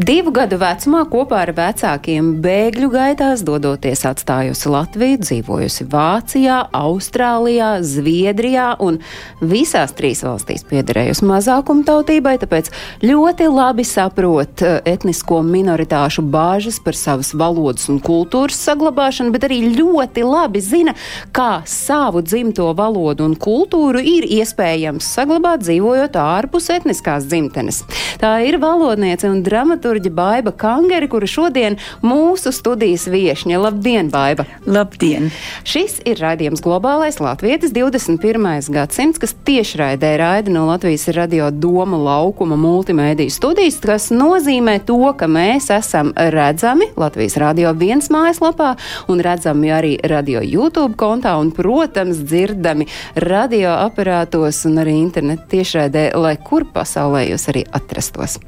[0.00, 8.70] Divu gadu vecumā kopā ar vecākiem bēgļu gaitās dodoties atstājusi Latviju, dzīvojusi Vācijā, Austrālijā, Zviedrijā
[8.80, 8.96] un
[9.44, 12.70] visās trīs valstīs piederējusi mazākumtautībai, tāpēc
[13.04, 19.60] ļoti labi saprot eh, etnisko minoritāšu bāžas par savas valodas un kultūras saglabāšanu, bet arī
[19.74, 20.96] ļoti labi zina,
[21.36, 27.84] kā savu dzimto valodu un kultūru ir iespējams saglabāt dzīvojot ārpus etniskās dzimtenes.
[28.24, 29.44] Tā ir valodniece un
[29.90, 33.58] dramaturga Baiva Kangeri, kura šodien mūsu studijas viešņa.
[33.58, 34.44] Labdien, Baiva!
[34.66, 35.30] Labdien!
[35.64, 38.70] Šis ir raidījums Globālais Latvijas 21.
[38.70, 45.26] gadsimts, kas tiešraidē raida no Latvijas radio Doma laukuma multimēdiju studijas, kas nozīmē to, ka
[45.26, 48.76] mēs esam redzami Latvijas radio viens mājaslapā
[49.10, 52.86] un redzami arī radio YouTube kontā un, protams, dzirdami
[53.18, 58.38] radioaparātos un arī internetu tiešraidē, lai kur pasaulē jūs arī atrastos.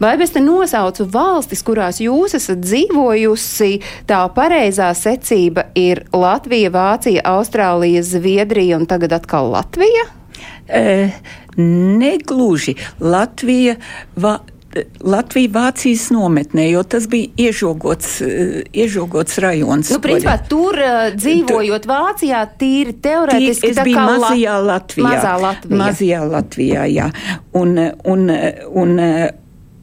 [0.00, 0.40] Vai es te
[0.76, 8.86] nosaucu valstis, kurās jūs esat dzīvojusi, tā pareizā secība ir Latvija, Vācija, Austrālija, Zviedrija un
[8.86, 10.06] tagad atkal Latvija?
[10.68, 11.10] E,
[11.56, 13.76] negluži Latvija.
[14.16, 14.38] Va,
[15.00, 19.88] Latvija Vācijas nometnē, jo tas bija iežogots, eh, iežogots rajons.
[19.94, 23.72] Nu, principā, tur uh, dzīvojot Vācijā, tīri teorētiski.
[23.72, 25.08] Es biju mazajā Latvijā.
[25.08, 25.80] Mazā Latvijā.
[25.80, 27.08] Mazajā Latvijā, jā.
[27.56, 28.28] Un, un,
[28.82, 29.00] un,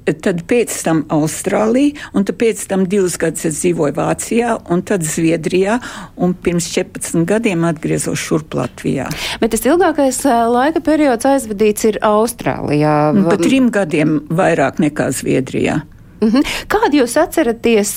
[0.04, 5.80] Tad pēc tam Austrālija, un pēc tam divus gadus es dzīvoju Vācijā, un tad Zviedrijā,
[6.18, 9.08] un pirms 14 gadiem atgriezos šurp Latvijā.
[9.42, 12.98] Bet tas ilgākais laika periods aizvadīts ir Austrālijā.
[13.30, 15.82] Pat trim gadiem vairāk nekā Zviedrijā.
[16.30, 16.68] -hmm.
[16.68, 17.92] Kādu jūs atceraties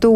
[0.00, 0.14] to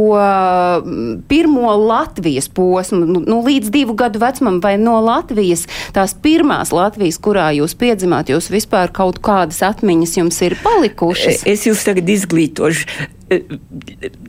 [1.28, 7.18] pirmo Latvijas posmu, nu, nu, līdz divu gadu vecumam, vai no Latvijas, tās pirmās Latvijas,
[7.18, 11.46] kurā jūs piedzimāt, jūs vispār kaut kādas atmiņas jums ir palikušas?
[11.46, 13.17] Es jūs tagad izglītošu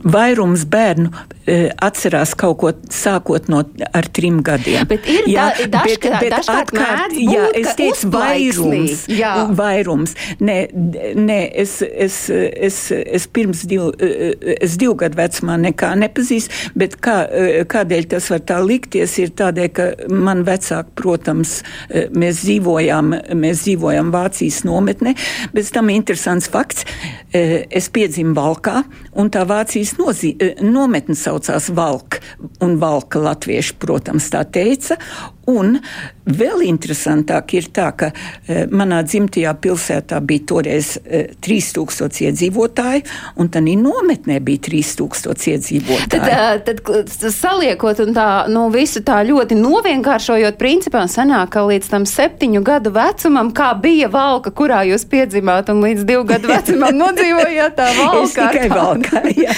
[0.04, 1.10] vairums bērnu
[1.48, 3.62] e, atcerās kaut ko sākot no
[3.96, 4.84] ar trim gadiem.
[4.90, 9.04] Bet ir jā, da, dažk, bet, bet dažkārt mēdz būt, jā, es teicu vairums.
[9.10, 9.32] Jā.
[9.56, 10.14] Vairums.
[10.44, 10.58] Nē,
[11.16, 17.18] nē es, es, es, es pirms divu, es divu gadu vecumā nekā nepazīstu, bet kā,
[17.70, 21.60] kādēļ tas var tā likties, ir tādēļ, ka man vecāki, protams,
[21.90, 25.16] mēs dzīvojām, mēs dzīvojām Vācijas nometnē,
[25.54, 26.86] bet tam interesants fakts,
[27.32, 28.82] es piedzimu Valkā,
[29.18, 32.20] un tā Vācijas nozī, nometne saucās Valka,
[32.64, 34.98] un Valka latvieši, protams, tā teica.
[35.48, 35.78] Un
[36.30, 43.02] vēl interesantāk ir tā, ka e, manā dzimtajā pilsētā bija toreiz e, 3000 iedzīvotāji,
[43.40, 46.20] un tā nometnē bija 3000 iedzīvotāji.
[46.66, 52.06] Tad, tad saliekot un tā, nu, visu tā ļoti novienkāršojot, principā sanāk, ka līdz tam
[52.08, 57.78] septiņu gadu vecumam, kā bija valka, kurā jūs piedzimāt, un līdz divu gadu vecumam nodzīvojāt
[57.80, 58.18] tā valka.
[58.30, 59.54] Es tikai valkā, jā.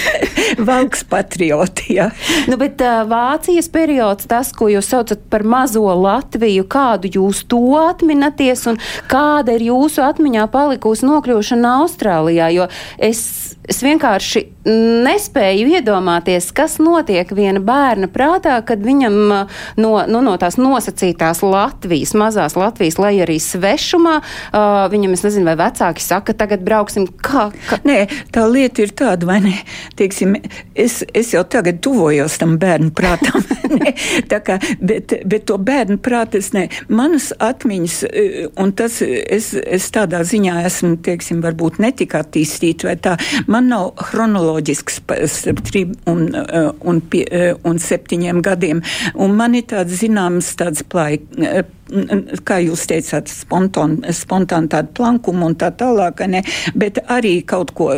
[0.65, 2.07] Valks patrioti, jā.
[2.49, 7.61] Nu, bet uh, Vācijas periods, tas, ko jūs saucat par mazo Latviju, kādu jūs to
[7.79, 8.77] atminaties un
[9.09, 12.67] kāda ir jūsu atmiņā palikusi nokļūšana Austrālijā, jo
[12.97, 19.17] es, es vienkārši nespēju iedomāties, kas notiek viena bērna prātā, kad viņam
[19.77, 25.49] no, nu, no tās nosacītās Latvijas, mazās Latvijas, lai arī svešumā, uh, viņam, es nezinu,
[25.51, 27.49] vai vecāki saka, tagad brauksim kā.
[27.67, 27.81] kā...
[27.87, 29.55] Nē, tā lieta ir tāda, vai ne?
[29.99, 30.37] Teiksim,
[30.75, 33.43] es, es jau tagad tuvojos tam bērnu prātam,
[34.31, 36.67] tā kā, bet, bet to bērnu prātu es ne.
[36.93, 37.97] Manas atmiņas,
[38.61, 43.15] un tas es, es tādā ziņā esmu, teiksim, varbūt netik attīstīt, vai tā,
[43.47, 45.01] man nav chronoloģisks
[45.33, 47.25] starp trim un, un, pie,
[47.67, 48.83] un septiņiem gadiem,
[49.15, 51.21] un man ir tāds zināms tāds plāj
[52.47, 56.43] kā jūs teicāt, spontāni spontān tādu plankumu un tā tālāk, ne,
[56.79, 57.89] bet arī kaut ko,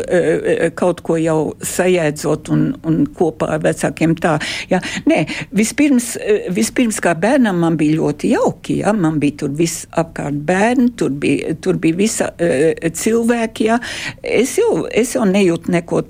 [0.78, 4.36] kaut ko jau sajēdzot un, un kopā ar vecākiem tā.
[4.72, 4.82] Jā.
[5.10, 6.16] Nē, vispirms,
[6.56, 11.14] vispirms kā bērnam man bija ļoti jauki, jā, man bija tur viss apkārt bērni, tur
[11.22, 13.80] bija, tur bija visa cilvēki, jā.
[14.26, 16.02] Es jau, es jau nejūtu neko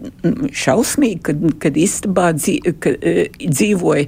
[0.56, 4.06] šausmīgi, kad, kad istabā dzīvoja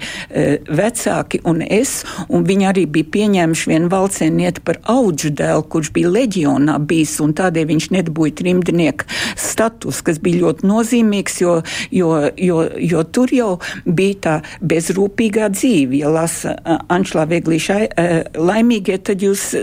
[0.81, 1.99] vecāki un es,
[2.31, 7.19] un viņi arī bija pieņēmuši pieņemšu vienu valcēnieti par auģu dēlu, kurš bija leģionā bijis,
[7.21, 9.05] un tādēļ viņš nedabūja trimdinieka
[9.35, 11.61] status, kas bija ļoti nozīmīgs, jo,
[11.91, 15.97] jo, jo, jo tur jau bija tā bezrūpīgā dzīve.
[15.97, 16.55] Ja lasa
[16.89, 19.53] Anšlā Vieglīšai laimīgie, tad jūs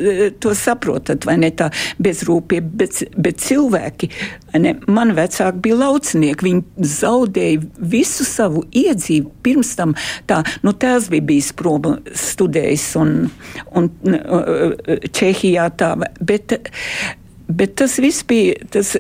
[0.41, 1.71] to saprotat, vai ne tā
[2.03, 4.11] bezrūpība, bet, bet cilvēki,
[4.59, 9.95] ne, man vecāki bija laucinieki, viņi zaudēja visu savu iedzīvi pirms tam
[10.27, 13.15] tā, nu tēvs bija bijis prom studējis un,
[13.77, 13.84] un
[15.15, 16.57] Čehijā tā, bet
[17.49, 18.95] Bet tas viss bija tas,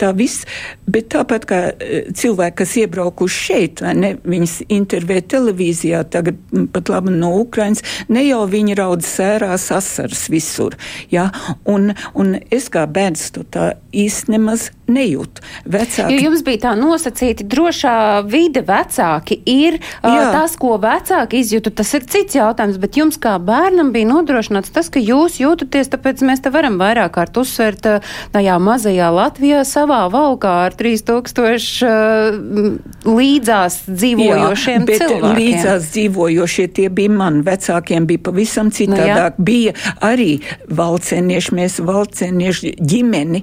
[0.00, 0.46] tā viss,
[0.90, 6.40] bet tāpat kā eh, cilvēki, kas iebraukuši šeit, ne, viņas intervē televīzijā, tagad
[6.74, 10.74] pat labi no Ukrainas, ne jau viņi raud sērās asaras visur.
[11.14, 11.28] Ja?
[11.64, 15.42] Un, un es kā bērns to tā īsti nemaz nejūtu.
[15.66, 16.14] Vecāki...
[16.14, 17.94] Jo jums bija tā nosacīti drošā
[18.30, 20.28] vide vecāki ir Jā.
[20.34, 24.90] tas, ko vecāki izjūtu, tas ir cits jautājums, bet jums kā bērnam bija nodrošināts tas,
[24.92, 30.10] ka jūs jūtaties, tāpēc mēs te varam vairāk kārt uzsvērt aptvert tajā mazajā Latvijā savā
[30.12, 32.76] valkā ar 3000
[33.06, 35.36] līdzās dzīvojošiem Jā, cilvēkiem.
[35.36, 39.38] Līdzās dzīvojošie tie bija man, vecākiem bija pavisam citādāk.
[39.38, 39.72] Nu, bija
[40.04, 43.42] arī valcenieši, mēs valcenieši ģimeni,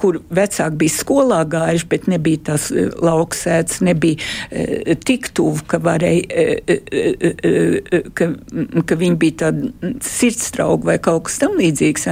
[0.00, 2.62] kur vecāki bija skolā gājuši, bet nebija tas
[3.00, 4.16] lauksēts, nebija
[5.04, 6.24] tik tuvu, ka varēja,
[8.14, 8.24] ka,
[8.86, 9.60] ka viņi bija tādi
[10.04, 12.04] sirdsdraugi vai kaut kas tam līdzīgs.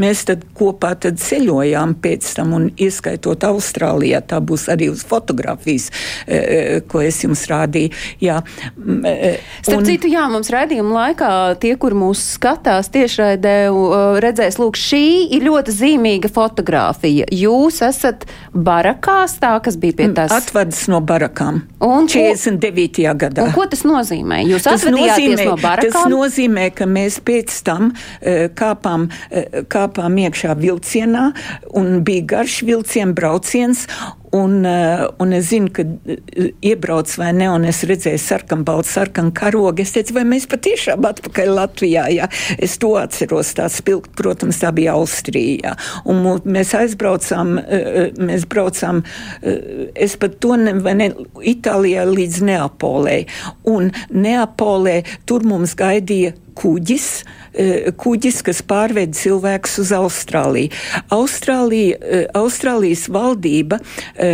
[0.00, 5.88] Mēs tad kopā tad ceļojām pēc tam, un ieskaitot Austrālijā, tā būs arī uz fotografijas,
[6.26, 7.92] e, e, ko es jums rādīju.
[8.22, 9.88] Jā, e, Starp un...
[9.88, 11.30] citu, jā, mums redzījuma laikā
[11.62, 13.56] tie, kur mūs skatās tiešraidē,
[14.22, 15.04] redzēs, lūk, šī
[15.36, 17.28] ir ļoti zīmīga fotografija.
[17.34, 20.32] Jūs esat barakās, tā, kas bija pie tās.
[20.34, 21.62] Atvadas no barakām.
[21.84, 23.04] Un 49.
[23.06, 23.44] Ko, gadā.
[23.44, 24.42] Un ko tas nozīmē?
[24.48, 25.92] Jūs atvadījāties nozīmē, no barakām?
[25.92, 27.92] Tas nozīmē, ka mēs pēc tam
[28.56, 29.08] kāpām,
[29.72, 31.30] kāpām iekšā iekšā vilcienā,
[31.72, 33.86] un bija garš vilciena brauciens.
[34.36, 38.90] Un, uh, un es zinu, ka uh, iebrauc vai ne, un es redzēju sarkanu, baltu
[38.90, 39.84] sarkanu karogu.
[39.84, 42.28] Es teicu, vai mēs patiešām atpakaļ Latvijā, jā.
[42.62, 45.76] Es to atceros, tā spilgt, protams, tā bija Austrijā.
[46.10, 49.02] Un mēs aizbraucām, uh, mēs braucām,
[49.42, 51.10] es pat to ne, vai ne,
[51.46, 53.18] Itālijā līdz Neapolē.
[53.72, 57.10] Un Neapolē tur mums gaidīja kuģis,
[57.56, 60.68] Eh, kuģis, kas pārved cilvēkus uz Austrāliju.
[61.14, 64.25] Austrālija, eh, Austrālijas valdība eh,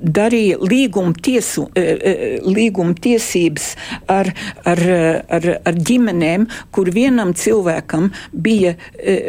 [0.00, 1.66] darīja līguma, tiesu,
[2.46, 3.74] līguma tiesības
[4.10, 4.32] ar,
[4.68, 4.82] ar,
[5.28, 8.74] ar, ar ģimenēm, kur vienam cilvēkam bija,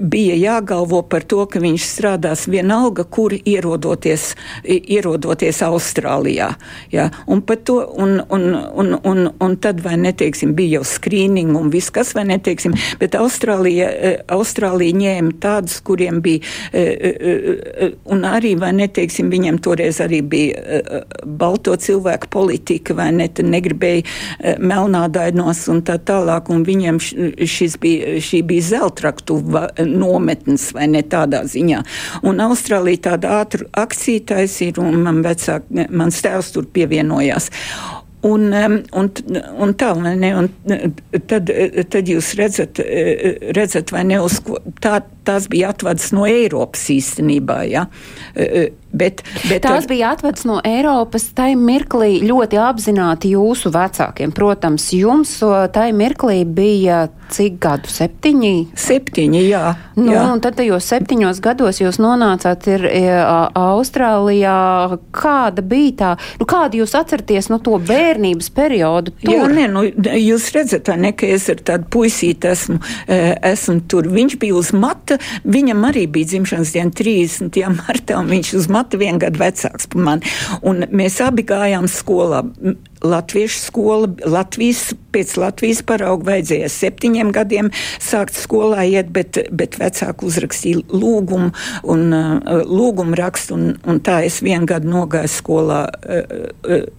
[0.01, 4.31] bija jāgalvo par to, ka viņš strādās vienalga, kur ierodoties,
[4.65, 6.51] ierodoties Austrālijā.
[6.93, 7.09] Ja?
[7.27, 11.93] Un, to, un, un, un, un, un tad, vai neteiksim, bija jau skrīningi un viss
[11.93, 13.89] kas vai neteiksim, bet Austrālija,
[14.31, 16.45] Austrālija ņēma tādus, kuriem bija,
[18.11, 20.91] un arī, vai neteiksim, viņiem toreiz arī bija
[21.25, 28.43] balto cilvēku politika, vai ne, negribēja melnādainos un tā tālāk, un viņiem šis bija, šī
[28.47, 29.39] bija zeltraktu
[29.87, 31.81] nometnes, vai ne tādā ziņā.
[32.27, 37.51] Un Austrālija tāda ātru akciju taisīja, un man vecāk, mans tēvs tur pievienojās.
[38.21, 39.07] Un, un,
[39.65, 40.49] un tā, ne, un
[41.25, 41.49] tad,
[41.89, 42.81] tad jūs redzat,
[43.57, 47.63] redzat vai ne, uz ko tā, tās bija atvadas no Eiropas īstenībā.
[47.71, 47.87] Ja?
[48.91, 54.33] Bet, bet Tās bija atvedas no Eiropas tajā mirklī ļoti apzināti jūsu vecākiem.
[54.35, 55.37] Protams, jums
[55.71, 57.87] tajā mirklī bija cik gadu?
[57.87, 58.53] Septiņi?
[58.75, 59.63] Septiņi, jā.
[59.95, 60.25] Nu, jā.
[60.33, 62.83] Un tad tajos septiņos gados jūs nonācāt ir,
[63.55, 64.99] Austrālijā.
[65.15, 66.11] Kāda bija tā?
[66.41, 69.15] Nu, kādu jūs atceraties no to bērnības periodu?
[69.23, 69.31] Tur?
[69.37, 69.85] Jā, nē, nu,
[70.19, 74.11] jūs redzat, ne, ka es ar tādu puisīti esmu, esmu tur.
[74.11, 75.15] Viņš bija uz mata,
[75.47, 77.63] viņam arī bija dzimšanas diena 30.
[77.79, 80.33] martā, un viņš uz mata matu vienu gadu vecāks par mani.
[80.65, 82.43] Un mēs abi gājām skolā.
[83.01, 90.27] Latviešu skola, Latvijas, pēc Latvijas parauga vajadzēja septiņiem gadiem sākt skolā iet, bet, bet vecāki
[90.29, 91.49] uzrakstīja lūgumu
[91.89, 95.85] un uh, lūgumu rakstu, un, un tā es vienu gadu nogāju skolā.
[96.05, 96.89] Uh, uh,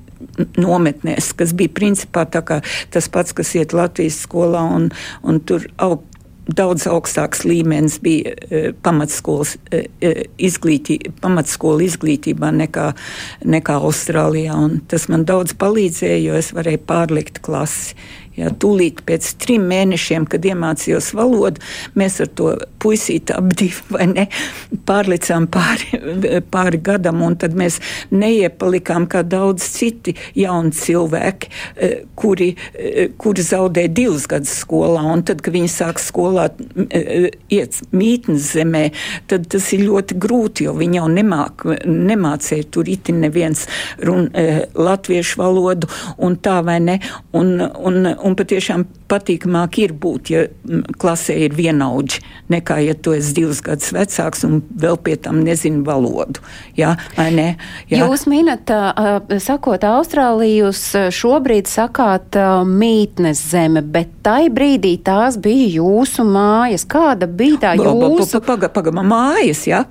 [0.55, 4.85] nometnēs, kas bija principā tas pats, kas iet Latvijas skolā, un,
[5.27, 6.05] un tur aug
[6.47, 12.89] daudz augstāks līmenis bija uh, pamatskolas, uh, izglītī, pamatskola izglītībā nekā,
[13.45, 14.57] nekā Austrālijā.
[14.91, 17.97] Tas man daudz palīdzēja, jo es varēju pārlikt klasi.
[18.33, 21.61] Jā, tūlīt pēc trim mēnešiem, kad iemācījos valodu,
[22.01, 24.25] mēs ar to puisīti ap divi vai ne
[24.89, 26.01] pārlicām pāri,
[26.53, 27.77] pāri gadam, un tad mēs
[28.09, 35.23] neiepalikām kā daudz citi jauni cilvēki, eh, kuri, eh, kuri zaudē divus gadus skolā, un
[35.29, 36.49] tad, kad viņi sāk skolā
[36.89, 38.85] eh, iet mītnes zemē,
[39.29, 43.67] tad tas ir ļoti grūti, jo viņi jau nemāk, nemācēja tur itin neviens
[44.01, 44.31] run,
[44.75, 46.99] latviešu valodu un tā vai ne,
[47.37, 50.45] un, un, un patiešām patīkamāk ir būt, ja
[51.03, 55.83] klasē ir vienaudži, nekā ja tu esi divus gadus vecāks un vēl pie tam nezini
[55.87, 56.43] valodu.
[56.79, 57.49] Jā, ne?
[57.91, 58.03] Jā.
[58.03, 58.71] Jūs minat,
[59.43, 60.83] sakot Austrāliju, jūs
[61.19, 62.39] šobrīd sakāt
[62.69, 66.87] mītnes zeme, bet tai brīdī tās bija jūsu mājas.
[66.89, 68.43] Kāda bija tā jūsu?
[68.43, 69.85] Pagaidām, paga, mājas, jā.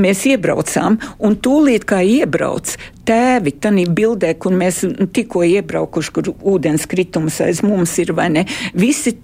[0.00, 2.70] Mēs iebraucām, un tūlīt kā iebrauc,
[3.06, 4.82] tēvi, tādā bildē, kur mēs
[5.14, 8.44] tikko iebraukuši, kur ūdens kritums aiz mums ir, vai ne?
[8.76, 9.14] Visi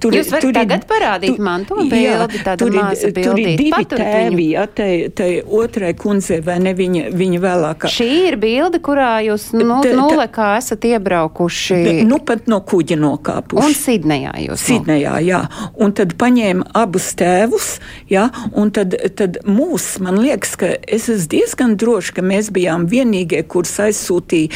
[0.00, 0.56] tur, Jūs tur ir.
[0.56, 4.66] Tagad parādīt tu, man to bildi, jā, tur, ir, tur ir divi Paturiet tēvi, jā,
[4.76, 7.90] tai, tai otrai kundzei, vai ne, viņa, viņa vēlākā.
[7.92, 11.80] Šī ir bilde, kurā jūs nu, nulle kā esat iebraukuši.
[12.08, 13.64] Nu, pat no kuģa nokāpuši.
[13.64, 14.66] Un Sidnejā jūs.
[14.66, 15.42] Sidnejā, jā.
[15.82, 17.72] Un tad paņēma abus tēvus,
[18.10, 22.86] jā, un tad, tad mūs, man liekas, ka es esmu diezgan droši, ka mēs bijām
[22.90, 24.50] vienīgi vienīgie, kurus aizsūtīja,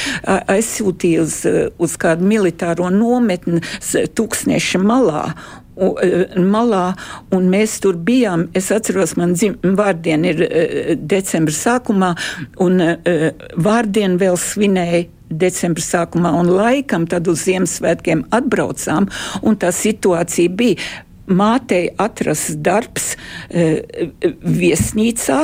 [0.49, 1.47] aizsūtīja uz,
[1.79, 3.61] uz kādu militāro nometni
[4.15, 5.35] tūkstneša malā
[5.77, 6.95] malā,
[7.37, 8.49] un mēs tur bijām.
[8.57, 12.15] Es atceros, man vārdiena ir decembra sākumā,
[12.59, 12.81] un
[13.57, 15.11] vārdienu vēl svinēja.
[15.27, 19.09] Decembra sākumā un laikam tad uz Ziemassvētkiem atbraucām,
[19.43, 20.79] un tā situācija bija.
[21.27, 23.17] Mātei atrasts darbs
[23.51, 23.83] e,
[24.47, 25.41] viesnīcā,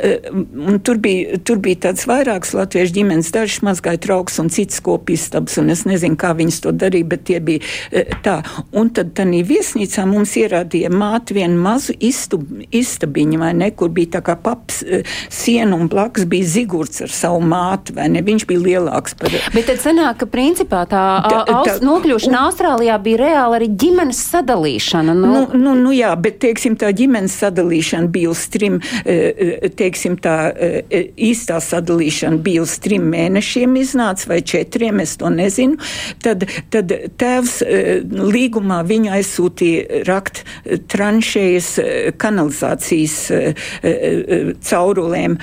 [0.00, 5.58] Un tur bija, tur bija tāds vairākas latviešu ģimenes, dažas mazgāja trauks un citas kopīstabas,
[5.60, 8.38] un es nezinu, kā viņas to darīja, bet tie bija tā.
[8.76, 14.16] Un tad tādā viesnīcā mums ierādīja māte vienu mazu istub, istabiņu, vai ne, kur bija
[14.16, 14.82] tā kā paps
[15.32, 19.36] siena un blakus bija zigurts ar savu māti, vai ne, viņš bija lielāks par.
[19.54, 24.22] Bet tad sanāk, ka principā tā, tā, tā nokļūšana un, Austrālijā bija reāli arī ģimenes
[24.32, 25.14] sadalīšana.
[25.18, 30.16] Nu, nu, nu, nu jā, bet, teiksim, tā ģimenes sadalīšana bija uz trim, teiksim, teiksim,
[30.22, 35.78] tā e, e, īstā sadalīšana bija uz trim mēnešiem iznāca vai četriem, es to nezinu,
[36.22, 40.44] tad, tad tēvs e, līgumā viņu aizsūtīja rakt
[40.92, 41.72] tranšējas
[42.20, 43.16] kanalizācijas
[44.70, 45.40] caurulēm.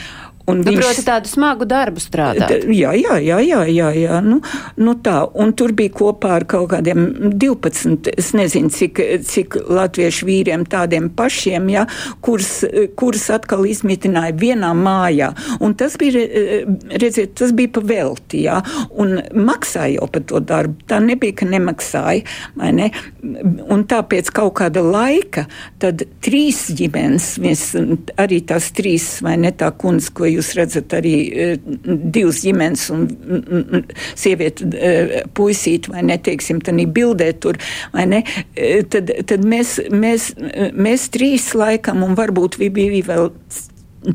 [0.47, 2.69] Un nu, viņš proti tādu smagu darbu strādāt.
[2.71, 4.19] Jā, jā, jā, jā, jā, jā.
[4.23, 4.37] Nu,
[4.79, 10.27] nu tā, un tur bija kopā ar kaut kādiem 12, es nezinu, cik, cik latviešu
[10.29, 11.83] vīriem tādiem pašiem, jā,
[12.23, 12.61] kurus,
[12.95, 15.33] kurus atkal izmitināja vienā mājā.
[15.59, 16.23] Un tas bija,
[16.95, 18.61] redziet, tas bija pa velti, jā,
[18.95, 20.79] un maksāja jau par to darbu.
[20.87, 22.23] Tā nebija, ka nemaksāja,
[22.55, 22.87] vai ne?
[23.67, 25.43] Un tāpēc kaut kāda laika,
[25.83, 27.67] tad trīs ģimenes, mēs
[28.15, 31.47] arī tās trīs, vai ne tā kundze, ko jūs redzat arī e,
[31.85, 33.05] divas ģimenes un
[34.17, 37.59] sievieti, e, puisīt, vai neteiksim, tādā bildē tur,
[37.95, 38.23] vai ne,
[38.55, 40.31] e, tad, tad mēs, mēs,
[40.77, 43.31] mēs trīs laikam un varbūt bija vēl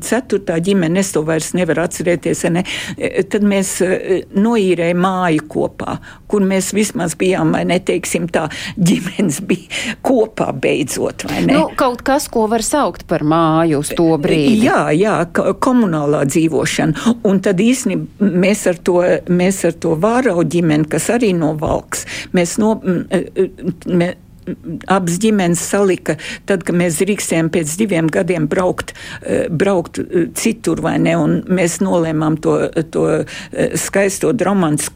[0.00, 2.64] ceturtā ģimene, es to vairs nevaru atcerēties, ne,
[2.96, 5.96] e, tad mēs e, noīrējām māju kopā,
[6.30, 8.46] kur mēs vismaz bijām, vai neteiksim tā,
[8.76, 11.26] ģimenes bija kopā beidzot.
[11.48, 14.62] Nu, kaut kas, ko var saukt par māju uz to brīdi.
[14.66, 17.16] Jā, jā, komunālā dzīvošana.
[17.28, 18.98] Un tad īstenībā mēs ar to,
[19.32, 22.06] mēs ar to vārau ģimeni, kas arī no valks,
[22.36, 24.12] mēs no, mē,
[24.90, 26.16] abas ģimenes salika,
[26.48, 31.36] tad, kad mēs drīkstējām pēc diviem gadiem braukt, eh, braukt eh, citur, vai ne, un
[31.48, 32.56] mēs nolēmām to,
[32.94, 34.90] to eh, skaisto dromāns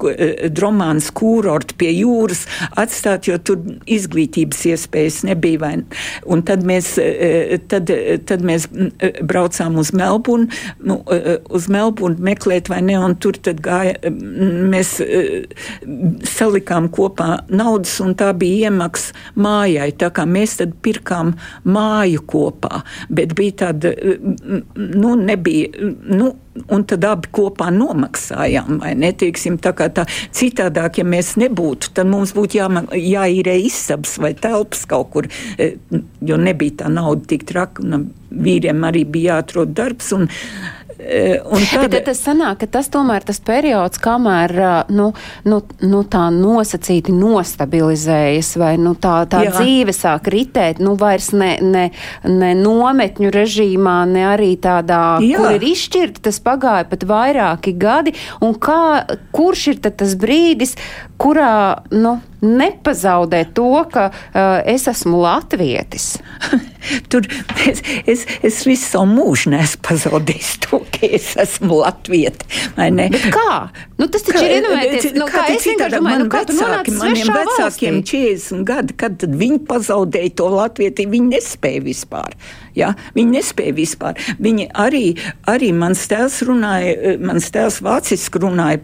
[1.16, 5.72] kūrortu pie jūras atstāt, jo tur izglītības iespējas nebija, vai,
[6.26, 6.94] un tad mēs,
[7.70, 7.90] tad,
[8.28, 8.66] tad mēs
[9.26, 10.50] braucām uz Melburnu,
[10.86, 10.98] nu,
[11.54, 14.96] uz Melburnu meklēt, vai ne, un tur tad gāja, mēs
[16.36, 19.90] salikām kopā naudas, un tā bija iemaksa mājai.
[19.98, 21.34] Tā kā mēs tad pirkām
[21.68, 23.94] māju kopā, bet bija tāda,
[24.76, 25.92] nu, nebija.
[26.10, 26.34] Nu,
[26.72, 28.78] Un tad abi kopā nomaksājām?
[29.20, 34.86] Teiksim, tā tā citādāk, ja mēs nebūtu, tad mums būtu jā, jāīrē istabas vai telpas
[34.88, 35.28] kaut kur,
[35.60, 35.74] e,
[36.24, 37.84] jo nebija tā nauda tik traka,
[38.32, 40.14] vīriem arī bija jāatrod darbs.
[40.16, 40.75] Un, Eh,
[41.06, 45.08] tad, Bet tas sanāk, ka tas tomēr tas periods, kamēr eh, nu,
[45.48, 49.54] nu, nu, tā nosacīti nostabilizējas vai nu, tā, tā Jā.
[49.58, 51.86] dzīve sāk ritēt, nu vairs ne, ne,
[52.26, 55.40] ne nometņu režīmā, ne arī tādā, Jā.
[55.40, 58.16] kur ir izšķirta, tas pagāja pat vairāki gadi.
[58.44, 60.76] Un kā, kurš ir tas brīdis,
[61.20, 66.16] kurā nu, nepazaudēt to, ka uh, es esmu latvietis?
[67.10, 67.26] Tur
[67.66, 72.46] es, es, es visu savu mūžu neesmu pazaudējis to, ka es esmu latvieti.
[73.34, 73.56] Kā?
[73.96, 76.94] Nu, tas taču kā, ir iedomājieties, nu, kā, kā es vienkārši domāju, nu, kā nonāci
[77.00, 82.36] maniem vecākiem 40 gadi, kad viņi pazaudēja to latvieti, viņi nespēja vispār.
[82.76, 82.92] Ja?
[83.16, 84.18] Viņi nespēja vispār.
[84.42, 85.04] Viņi arī,
[85.48, 88.80] arī mans tēvs runāja, mans tēvs vāciski runāja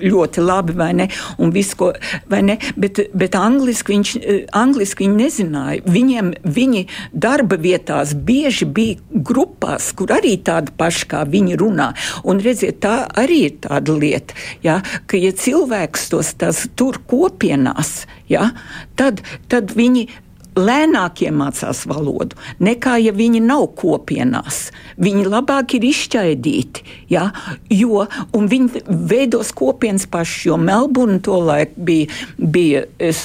[0.00, 1.08] ļoti labi, vai ne?
[1.42, 1.90] Un visu, ko,
[2.30, 2.58] vai ne?
[2.80, 4.14] Bet, bet angliski viņš,
[4.56, 5.84] angliski viņi nezināja.
[5.90, 11.90] Viņiem, viņi darba vietās bieži bija grupās, kur arī tāda paša kā viņi runā.
[12.24, 14.80] Un redziet, tā arī ir tāda lieta, ja?
[15.10, 16.34] ka ja cilvēks tos
[16.78, 18.50] tur kopienās, ja?
[18.98, 20.08] tad, tad viņi
[20.58, 24.68] lēnāk iemācās valodu nekā ja viņi nav kopienās.
[25.00, 27.28] Viņi labāk ir izšķaidīti, ja,
[27.72, 33.24] jo viņi veidos kopienas paši, jo Melburna to laiku bija, bija es,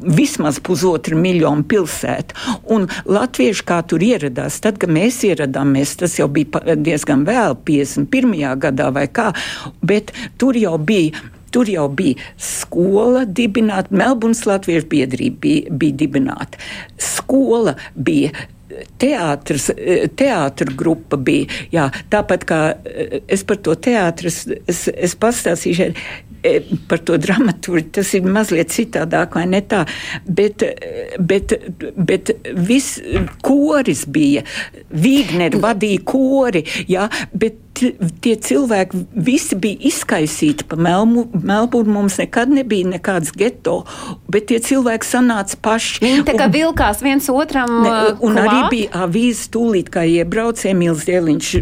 [0.00, 2.36] vismaz pusotra miljonu pilsēta.
[2.72, 8.36] Un latvieši kā tur ieradās, tad, kad mēs ieradāmies, tas jau bija diezgan vēl, 51.
[8.66, 9.32] gadā vai kā,
[9.86, 11.24] bet tur jau bija
[11.56, 16.60] Tur jau bija skola dibināta, Melburnas Latviešu biedrība bija, bija dibināta.
[17.00, 18.34] Skola bija
[19.00, 19.70] teātris,
[20.18, 21.48] teātris grupa bija.
[21.72, 22.60] Jā, tāpat kā
[23.28, 25.88] es par to teātris, es, es pastāstīšu
[26.42, 26.54] e,
[26.90, 27.88] par to dramaturgu.
[27.98, 29.84] Tas ir mazliet citādāk, vai ne tā?
[30.26, 30.64] Bet,
[31.18, 31.56] bet,
[31.96, 32.34] bet
[32.68, 33.00] viss
[33.46, 34.44] koris bija.
[34.92, 41.94] Vīgner vadīja kori, jā, bet tie cilvēki visi bija izkaisīti pa Melburnu.
[41.96, 43.78] Mums nekad nebija nekāds geto,
[44.32, 46.00] bet tie cilvēki sanāca paši.
[46.04, 47.72] Viņi tā kā un, vilkās viens otram.
[47.84, 48.46] Ne, un klāt?
[48.46, 51.52] arī bija avīzes tūlīt, kā iebrauc Emīls Dieliņš,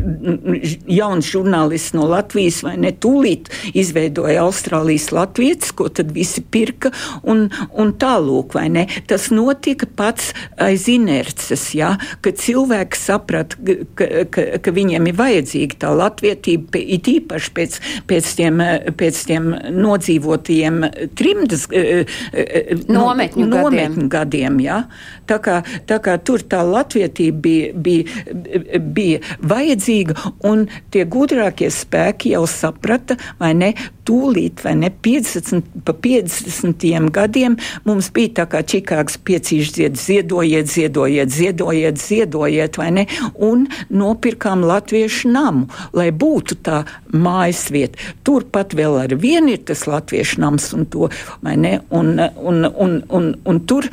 [0.90, 6.92] jauns žurnālists no Latvijas, vai ne tūlīt izveidoja Austrālijas latvietis, ko tad visi pirka
[7.22, 8.86] un, un tālūk, vai ne.
[9.10, 11.94] Tas notika pats aiz inerces, ja,
[12.24, 13.58] ka cilvēki saprata,
[13.98, 17.80] ka, ka, ka viņiem ir vajadzīga tā latvietība, it īpaši pēc,
[18.10, 18.62] pēc, tiem,
[19.00, 20.80] pēc tiem nodzīvotajiem
[21.18, 24.10] trimdas eh, eh, nometņu, nometņu gadiem.
[24.14, 24.84] gadiem ja?
[25.28, 25.58] tā, kā,
[25.88, 30.16] tā kā tur tā latvietība bija, bija, bija vajadzīga,
[30.48, 33.72] un tie gudrākie spēki jau saprata, vai ne,
[34.04, 37.56] tūlīt, vai ne, 50, pa 50 gadiem
[37.88, 43.06] mums bija tā kā Čikāgas piecīši dzied, ziedojiet, ziedojiet, ziedojiet, ziedojiet, vai ne,
[43.40, 46.82] un nopirkām latviešu namu, lai būtu tā
[47.12, 47.98] mājas vieta.
[48.26, 51.10] Turpat vēl ar vienu ir tas latviešu nams un to,
[51.44, 53.88] vai ne, un, un, un, un, un tur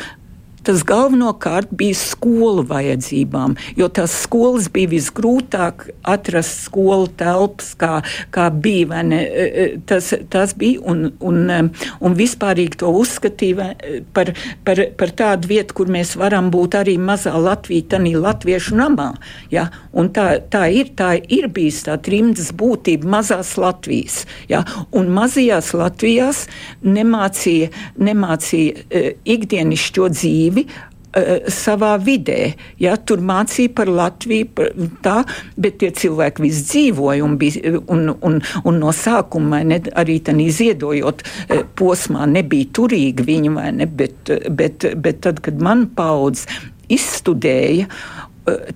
[0.63, 8.01] tas galvenokārt bija skolu vajadzībām, jo tās skolas bija visgrūtāk atrast skolu telpas, kā,
[8.33, 9.01] kā bija.
[9.05, 11.59] Ne, e, e, tas, tas bija un, un, e,
[12.01, 13.71] un vispārīgi to uzskatīja
[14.13, 14.33] par,
[14.65, 19.11] par, par tādu vietu, kur mēs varam būt arī mazā Latvijā, tādā latviešu namā.
[19.53, 19.67] Ja?
[19.97, 24.23] Un tā, tā, ir, tā ir bijis tā trimdas būtība mazās Latvijas.
[24.51, 24.63] Ja?
[24.97, 26.45] Un mazajās Latvijās
[26.85, 27.71] nemācīja,
[28.01, 32.53] nemācīja ikdienišķo dzīvi dzīvi uh, savā vidē.
[32.79, 34.71] Ja, tur mācīja par Latviju, par
[35.03, 35.21] tā,
[35.57, 40.49] bet tie cilvēki visi dzīvoja un, bija, un, un, un no sākuma ne, arī tādā
[40.51, 46.47] ziedojot uh, posmā nebija turīgi viņi, ne, bet, bet, bet tad, kad man paudz
[46.91, 47.87] izstudēja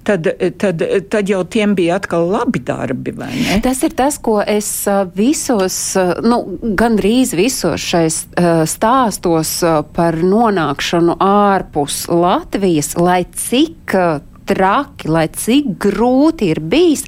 [0.04, 3.16] tad, tad, tad jau tiem bija atkal labi darbi.
[3.64, 4.70] Tas ir tas, ko es
[5.18, 5.78] visos,
[6.26, 6.42] nu,
[6.78, 8.22] gandrīz visos šais
[8.70, 9.58] stāstos
[9.96, 13.98] par nonākšanu ārpus Latvijas, lai cik
[14.46, 17.08] traki, lai cik grūti ir bijis,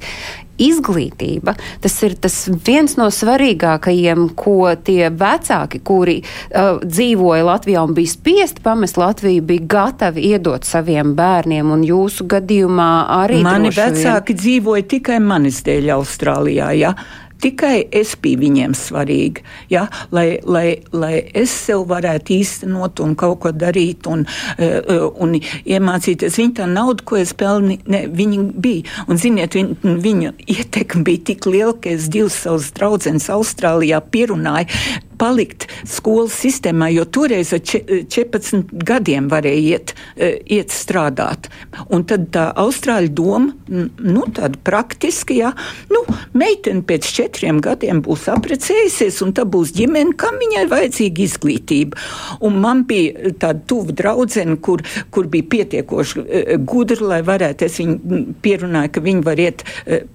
[0.58, 1.54] izglītība.
[1.82, 8.12] Tas ir tas viens no svarīgākajiem, ko tie vecāki, kuri uh, dzīvoja Latvijā un bija
[8.12, 11.70] spiesti pamest Latviju, bija gatavi iedot saviem bērniem.
[11.74, 12.90] Un jūsu gadījumā
[13.20, 14.42] arī mani vecāki vien...
[14.44, 16.72] dzīvoja tikai manis dēļ Austrālijā.
[16.78, 16.94] Ja?
[17.42, 19.86] Tikai es biju viņiem svarīga, ja?
[20.14, 26.38] lai, lai, lai es sev varētu īstenot un kaut ko darīt un, uh, un iemācīties.
[26.40, 29.04] Viņa tā nauda, ko es pelnu, viņa bija.
[29.06, 34.68] Un, ziniet, viņa, viņa ietekme bija tik liela, ka es divus savus draugus Austrālijā pierunāju
[35.18, 41.48] palikt skolas sistēmā, jo toreiz ar 14 gadiem varēja iet, e, iet strādāt.
[41.94, 45.52] Un tad tā austrāļu doma, nu, tāda praktiski, jā,
[45.92, 46.02] nu,
[46.38, 51.98] meitene pēc četriem gadiem būs aprecējusies, un tā būs ģimene, kam viņai vajadzīga izglītība.
[52.44, 58.22] Un man bija tāda tuva draudzene, kur, kur bija pietiekoši gudra, lai varētu, es viņu
[58.44, 59.64] pierunāju, ka viņi var iet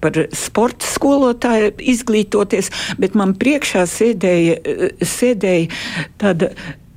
[0.04, 4.58] par sporta skolotāju izglītoties, bet man priekšā sēdēja
[5.01, 5.69] sēdēja
[6.21, 6.51] tāda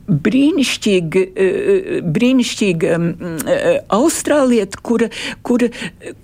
[0.07, 5.09] brīnišķīga, eh, brīnišķīga eh, austrālieta, kura,
[5.47, 5.69] kura,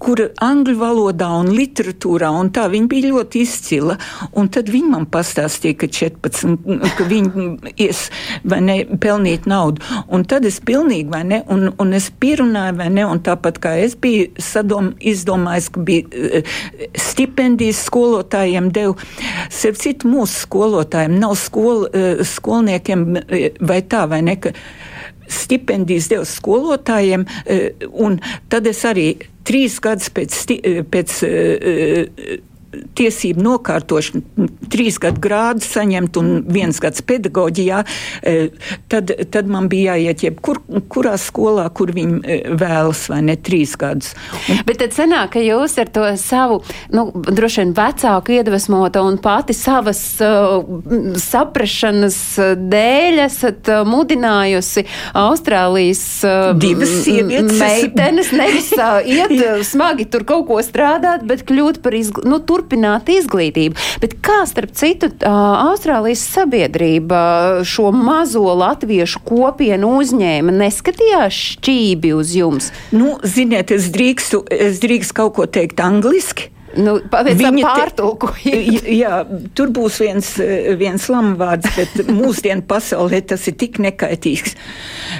[0.03, 3.99] kura angļu valodā un literatūrā, un tā viņa bija ļoti izcila.
[4.39, 8.05] Un tad viņa man pastāstīja, ka 14, ka viņa ies,
[8.45, 9.83] vai ne, pelnīt naudu.
[10.13, 13.75] Un tad es pilnīgi, vai ne, un, un es pierunāju, vai ne, un tāpat kā
[13.83, 16.55] es biju sadom, izdomājis, ka bija eh,
[16.95, 18.97] stipendijas skolotājiem devu.
[19.53, 21.85] Sev citu mūsu skolotājiem nav skol,
[22.27, 23.05] skolniekiem
[23.72, 24.37] vai tā, vai ne?
[25.33, 28.19] Stipendijas devu skolotājiem, eh, un
[28.53, 29.15] tad es arī
[29.49, 30.39] trīs gadus pēc,
[30.93, 32.41] pēc eh,
[32.97, 37.83] tiesību nokārtošanu, trīs gadu grādu saņemt un viens gads pedagoģijā,
[38.23, 38.37] e,
[38.93, 43.75] tad, tad man bija jāiet jebkur, kurā skolā, kur viņi e, vēlas, vai ne trīs
[43.81, 44.15] gadus.
[44.49, 46.61] Un, Bet tad sanāk, ka jūs ar to savu,
[46.95, 50.63] nu, droši vien vecāku iedvesmota un pati savas uh,
[51.21, 52.19] saprašanas
[52.73, 54.87] dēļ esat mudinājusi
[55.19, 59.35] Austrālijas uh, divas sievietes meitenes nevis uh, iet
[59.73, 62.31] smagi tur kaut ko strādāt, bet kļūt par izglītību.
[62.33, 63.77] Nu, turpināt izglītību.
[64.03, 72.73] Bet kā starp citu Austrālijas sabiedrība šo mazo latviešu kopienu uzņēma, neskatījās šķībi uz jums?
[72.93, 76.51] Nu, ziniet, es drīkstu, es drīkstu kaut ko teikt angliski.
[76.79, 78.61] Nu, Viņa pārtulkoja.
[78.93, 79.23] Jā,
[79.57, 80.29] tur būs viens,
[80.81, 84.57] viens lamvārds, bet mūsdienu pasaulē tas ir tik nekaitīgs.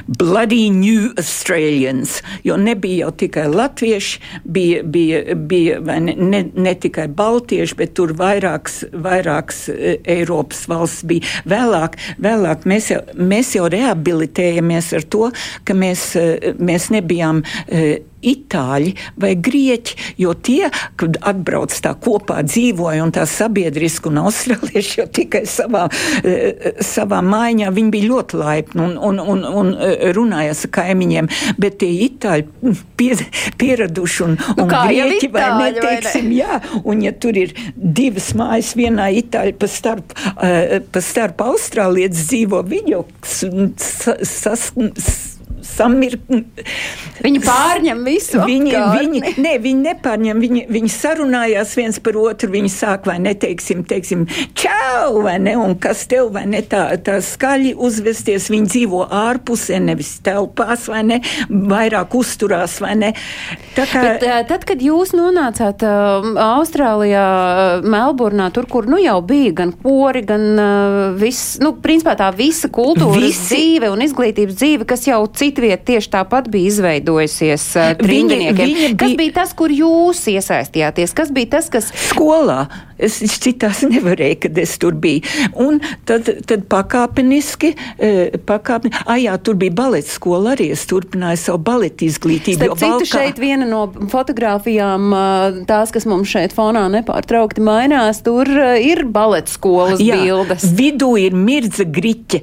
[0.07, 7.09] Bloody New Australians, jo nebija jau tikai latvieši, bija, bija, bija ne, ne, ne tikai
[7.13, 11.27] baltieši, bet tur vairāks, vairāks e, Eiropas valsts bija.
[11.49, 15.29] Vēlāk, vēlāk mēs, jau, mēs jau rehabilitējamies ar to,
[15.69, 22.43] ka mēs, e, mēs nebijām e, itāļi vai grieķi, jo tie, kad atbrauc tā kopā
[22.47, 25.89] dzīvoja un tā sabiedriski un austrālieši jau tikai savā,
[26.23, 31.31] eh, savā mājā, viņi bija ļoti laipni un, un, un, un eh, runājās ar kaimiņiem,
[31.63, 33.13] bet tie itāļi pie,
[33.61, 36.41] pieraduši un, nu, un grieķi vai neteiksim, vai ne?
[36.41, 42.29] jā, un ja tur ir divas mājas, vienā itāļi pa starp, uh, pa starp austrālietis
[42.31, 43.93] dzīvo, viņi jau sas,
[44.29, 44.71] sas,
[45.73, 46.19] samir...
[47.23, 48.41] Viņi pārņem visu.
[48.43, 49.21] Viņi, apkārtni.
[49.23, 54.25] viņi, ne, viņi nepārņem, viņi, viņi sarunājās viens par otru, viņi sāk vai neteiksim, teiksim,
[54.59, 59.79] čau, vai ne, un kas tev, vai ne, tā, tā skaļi uzvesties, viņi dzīvo ārpusē,
[59.83, 63.13] nevis telpās, vai ne, vairāk uzturās, vai ne.
[63.77, 64.03] Tā kā...
[64.07, 67.27] Bet, tad, kad jūs nonācāt uh, Austrālijā,
[67.87, 72.71] Melburnā, tur, kur, nu, jau bija gan kori, gan uh, viss, nu, principā tā visa
[72.73, 73.47] kultūras Visi...
[73.53, 78.57] dzīve un izglītības dzīve, kas jau citi citvieta tieši tāpat bija izveidojusies uh, trījniekiem.
[78.59, 81.15] Viņa, viņa kas bija tas, kur jūs iesaistījāties?
[81.15, 81.93] Kas bija tas, kas.
[82.11, 82.67] Skolā.
[83.03, 85.25] Es citās nevarēju, kad es tur biju.
[85.59, 87.73] Un tad, tad pakāpeniski,
[88.47, 90.69] pakāpeni, ah, jā, tur bija baleta skola arī.
[90.77, 92.61] Es turpināju savu baleta izglītību.
[92.61, 93.11] Starp citu, Balkā...
[93.11, 95.11] šeit viena no fotografijām,
[95.67, 98.47] tās, kas mums šeit fonā nepārtraukti mainās, tur
[98.79, 100.71] ir baleta skolas jā, bildes.
[100.79, 102.43] Vidū ir mirdza griķe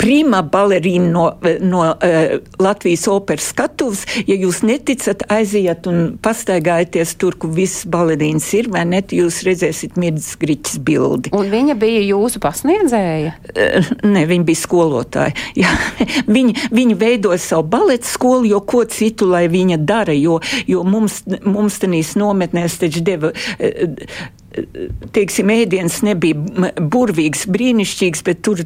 [0.00, 1.24] prima balerīna no,
[1.60, 4.06] no uh, Latvijas operas skatuves.
[4.28, 9.98] Ja jūs neticat, aiziet un pastaigājieties tur, kur viss balerīns ir, vai ne, jūs redzēsiet
[10.00, 11.34] Mirdzes Griķis bildi.
[11.36, 13.36] Un viņa bija jūsu pasniedzēja?
[13.52, 15.36] Uh, ne, viņa bija skolotāja.
[15.58, 15.72] Jā,
[16.36, 21.22] viņa, viņa veidoja savu baleta skolu, jo ko citu, lai viņa dara, jo, jo mums,
[21.44, 24.30] mums tenīs nometnēs taču deva uh,
[25.14, 28.62] teiksim, ēdiens nebija burvīgs, brīnišķīgs, bet tur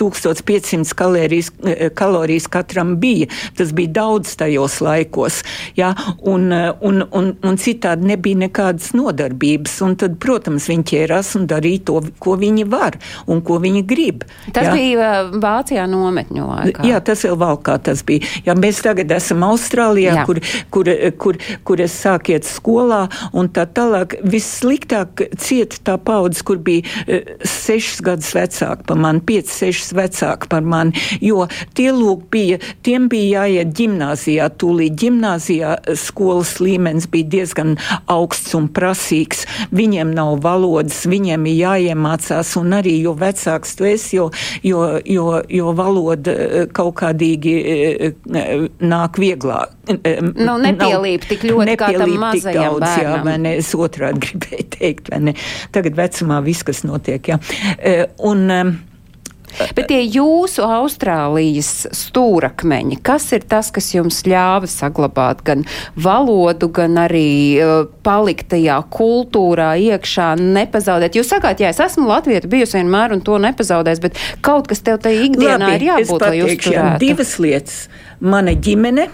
[0.00, 1.50] 1500 kalorijas,
[1.98, 3.28] kalorijas katram bija.
[3.56, 5.42] Tas bija daudz tajos laikos.
[5.76, 5.94] Ja?
[6.20, 9.76] Un, un, un, un citādi nebija nekādas nodarbības.
[9.86, 12.98] Un tad, protams, viņi ķērās un darīja to, ko viņi var
[13.30, 14.24] un ko viņi grib.
[14.54, 14.74] Tas ja?
[14.74, 16.86] bija uh, Vācijā nometņu laikā.
[16.88, 18.26] Jā, tas vēl valkā tas bija.
[18.46, 20.26] Ja mēs tagad esam Austrālijā, Jā.
[20.28, 20.40] kur,
[20.74, 23.04] kur, kur, kur es sākiet skolā
[23.36, 24.18] un tā tālāk.
[24.34, 30.50] Vissliktāk cieta tā paudze, kur bija uh, sešas gadus vecāka par mani, piecas, sešas vecāka
[30.50, 30.94] par mani,
[31.24, 37.76] jo tie lūk bija, tiem bija jāiet ģimnāzijā, tūlīt ģimnāzijā eh, skolas līmenis bija diezgan
[38.10, 39.44] augsts un prasīgs.
[39.74, 44.30] Viņiem nav valodas, viņiem ir jāiemācās, un arī jo vecāks tu esi, jo,
[44.66, 47.54] jo, jo, jo valoda eh, kaut kādīgi
[48.84, 49.74] nāk vieglāk.
[49.88, 53.18] Nu, nepielīp tik ļoti kā tam mazajam daudz, bērnam.
[53.18, 55.36] Jā, vai ne, es otrādi gribēju teikt, vai ne.
[55.74, 57.40] Tagad vecumā viss, kas notiek, jā.
[57.78, 58.48] E, un,
[59.54, 66.98] Bet tie jūsu Austrālijas stūrakmeņi, kas ir tas, kas jums ļāva saglabāt gan valodu, gan
[67.04, 67.28] arī
[67.62, 67.74] uh,
[68.06, 71.18] palikt tajā kultūrā iekšā, nepazaudēt?
[71.18, 74.98] Jūs sakāt, jā, es esmu Latvieta bijusi vienmēr un to nepazaudēs, bet kaut kas tev
[75.04, 77.02] tajā ikdienā Labi, ir jābūt, lai uzturētu.
[77.04, 77.84] Divas lietas.
[78.24, 79.08] Mana ģimene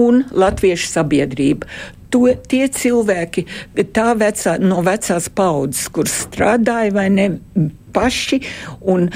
[0.00, 1.68] un latviešu sabiedrība
[2.12, 3.46] to, tie cilvēki,
[3.96, 7.28] tā vecā, no vecās paudzes, kur strādāja vai ne
[7.96, 8.42] paši,
[8.92, 9.08] un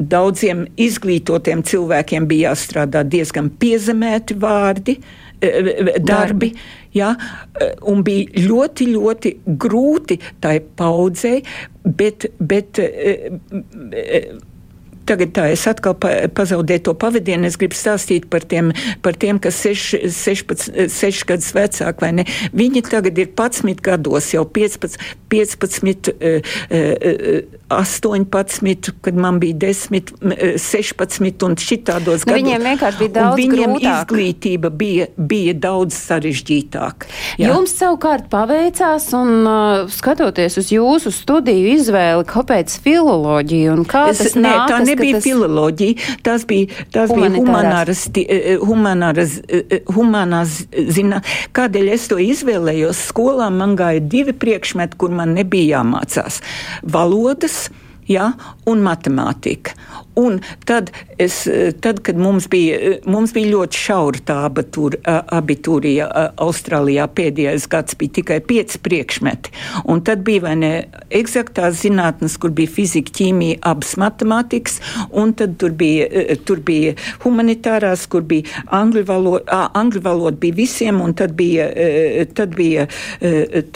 [0.00, 4.96] daudziem izglītotiem cilvēkiem bija jāstrādā diezgan piezemēti vārdi,
[5.40, 6.54] e, e, darbi.
[6.96, 7.12] Ja,
[7.86, 9.30] un bija ļoti, ļoti
[9.62, 11.36] grūti tai paudzei,
[11.84, 12.80] bet, bet
[15.08, 17.48] Tagad tā es atkal pa, pazaudēju to pavadienu.
[17.48, 18.72] Es gribu stāstīt par tiem,
[19.04, 22.26] par tiem kas ir 6 gadus vecāki vai ne.
[22.56, 24.98] Viņi tagad ir 11 gados, jau 15,
[25.30, 30.12] 15 uh, 18, kad man bija 10,
[30.58, 32.34] 16 un šitādos nu, gados.
[32.34, 34.10] Viņiem vienkārši bija daudz viņiem grūtāk.
[34.10, 37.10] izglītība bija, bija daudz sarežģītāka.
[37.38, 44.18] Jums savukārt paveicās un uh, skatoties uz jūsu studiju izvēli, kāpēc filoloģija un kā es,
[44.24, 45.26] tas nē, tā nebija tas...
[45.26, 48.06] filoloģija, tās bija, tās bija humanāras,
[48.64, 49.36] humanāras,
[49.90, 50.56] humanās
[50.92, 51.22] zina.
[51.56, 53.04] Kādēļ es to izvēlējos?
[53.10, 56.42] Skolā man gāja divi priekšmeti, kur man nebija jāmācās.
[56.82, 57.68] Valodas
[58.10, 58.32] ja,
[58.70, 59.76] un matemātika.
[60.20, 60.90] Un tad,
[61.22, 61.44] es,
[61.80, 66.08] tad kad mums bija, mums bija ļoti šaura tā abatūra, abitūrija
[66.42, 69.52] Austrālijā, pēdējais gads bija tikai pieci priekšmeti.
[69.88, 70.72] Un tad bija vai ne
[71.14, 74.80] eksaktās zinātnes, kur bija fizika, ķīmija, abas matemātikas,
[75.14, 76.08] un tad tur bija,
[76.48, 81.70] tur bija humanitārās, kur bija angļu valoda, angļu valoda bija visiem, un tad bija,
[82.34, 82.88] tad bija,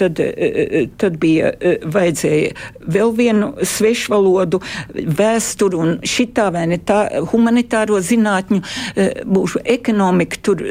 [0.01, 0.21] tad,
[1.01, 1.55] tad bija
[1.85, 2.53] vajadzēja
[2.99, 4.61] vēl vienu svešu valodu,
[4.93, 7.01] vēsturu un šitā vai ne tā
[7.33, 10.63] humanitāro zinātņu eh, būšu ekonomika, tur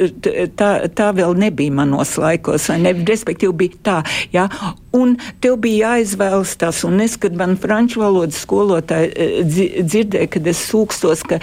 [0.58, 4.00] tā, tā vēl nebija manos laikos, vai ne, respektīvi bija tā,
[4.34, 4.48] jā,
[4.94, 9.34] un tev bija jāizvēlas tas, un es, kad man franču valodas skolotāji eh,
[9.82, 11.40] dzirdēja, kad es sūkstos, ka,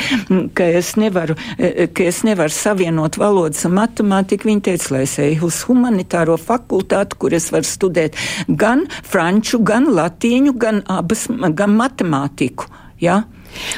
[0.56, 5.18] ka es nevaru, eh, ka es nevaru savienot valodas un matemātiku, viņi teica, lai es
[5.22, 11.76] eju uz humanitāro fakultāti, kur es varu studēt gan franču, gan latīņu, gan abas, gan
[11.78, 12.70] matemātiku.
[13.00, 13.22] Ja?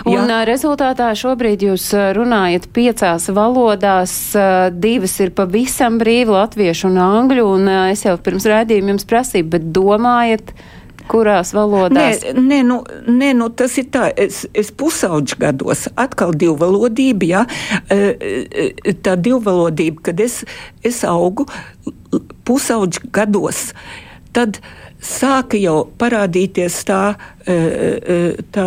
[0.08, 0.42] Un Jā.
[0.48, 4.12] rezultātā šobrīd jūs runājat piecās valodās,
[4.74, 9.68] divas ir pavisam brīvi latviešu un angļu, un es jau pirms rādījuma jums prasīju, bet
[9.74, 10.54] domājat,
[11.10, 12.22] kurās valodās?
[12.22, 17.42] Nē, nē, nu, nē nu, tas ir tā, es, es pusauģu gados, atkal divvalodība, jā,
[19.04, 20.42] tā divvalodība, kad es,
[20.86, 21.48] es augu
[22.48, 23.70] pusauģu gados,
[24.36, 24.60] tad
[25.02, 27.02] sāka jau parādīties tā,
[27.42, 28.66] tā,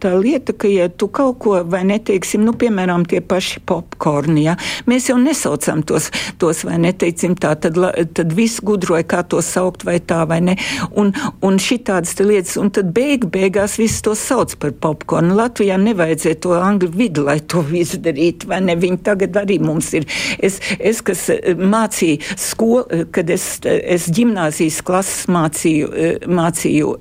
[0.00, 4.56] tā lieta, ka, ja tu kaut ko, vai neteiksim, nu, piemēram, tie paši popkorni, ja,
[4.90, 7.78] mēs jau nesaucam tos, tos vai neteiksim tā, tad,
[8.16, 10.56] tad viss gudroja, kā to saukt, vai tā, vai ne,
[11.00, 11.12] un,
[11.46, 15.36] un šitādas lietas, un tad beig, beigās viss to sauc par popkornu.
[15.38, 20.08] Latvijā nevajadzēja to angļu vidu, lai to izdarītu, vai ne, viņi tagad arī mums ir.
[20.38, 25.90] Es, es kas mācīju skolu, kad es, es ģimnāzijas klases mācīju,
[26.30, 26.94] mācīju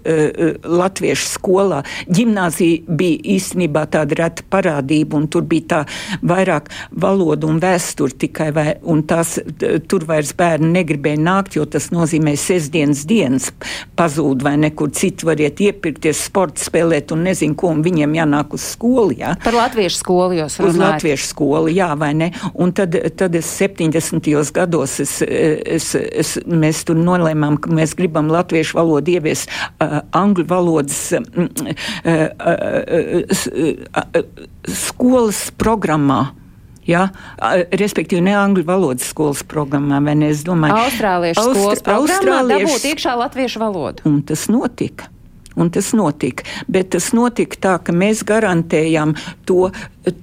[0.69, 1.83] Latviju, latviešu skolā.
[2.07, 5.79] Gimnāzija bija īstenībā tāda reta parādība, un tur bija tā
[6.21, 9.39] vairāk valoda un vēsture tikai, vai, un tās,
[9.87, 13.51] tur vairs bērni negribēja nākt, jo tas nozīmē sestdienas dienas
[13.97, 18.65] pazūd vai nekur citur variet iepirkties, sporta spēlēt un nezinu, ko, un viņiem jānāk uz
[18.75, 19.35] skolu, jā.
[19.43, 20.75] Par latviešu skolu jūs runājat.
[20.75, 22.31] Uz latviešu skolu, jā, vai ne?
[22.53, 24.29] Un tad, tad es 70.
[24.53, 30.45] gados es, es, es, mēs tur nolēmām, ka mēs gribam latviešu valodu ieviest uh, angļu
[30.49, 30.98] valodas
[34.69, 36.21] skolas programmā.
[36.89, 37.05] Ja?
[37.77, 40.31] Respektīvi, ne angļu valodas skolas programmā, vai ne?
[40.33, 44.05] Es domāju, Austrāliešu Austr skolas programmā dabūt iekšā latviešu valodu.
[44.09, 45.11] Un tas notika.
[45.59, 46.45] Un tas notika.
[46.71, 49.15] Bet tas notika tā, ka mēs garantējām
[49.49, 49.69] to,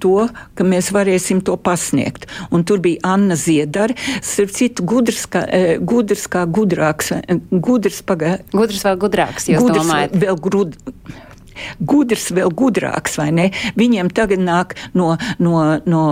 [0.01, 2.27] to ka mēs varēsim to pasniegt.
[2.51, 3.95] Un tur bija Anna Ziedara,
[4.25, 5.45] starp citu, gudrs kā,
[5.79, 7.13] gudrs kā gudrāks.
[7.51, 8.37] Gudrs, paga...
[8.55, 10.19] gudrs vēl gudrāks, jūs gudrs domājat?
[10.25, 10.77] Vēl grud...
[11.81, 13.47] Gudrs vēl gudrāks, vai ne?
[13.79, 15.55] Viņiem tagad nāk no, no,
[15.89, 16.03] no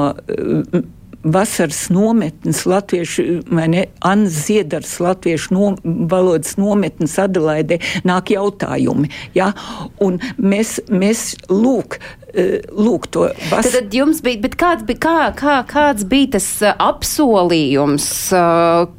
[1.25, 9.09] vasaras nometnes, latviešu, vai ne, Anna Ziedars, latviešu no, valodas nometnes Adelaidē nāk jautājumi.
[9.37, 9.51] Ja?
[10.03, 11.97] Un mēs, mēs lūk,
[12.75, 13.65] lūk, to vas...
[13.65, 18.07] tad, tad jums bija, bet kāds bija, kā, kā, kāds bija tas apsolījums,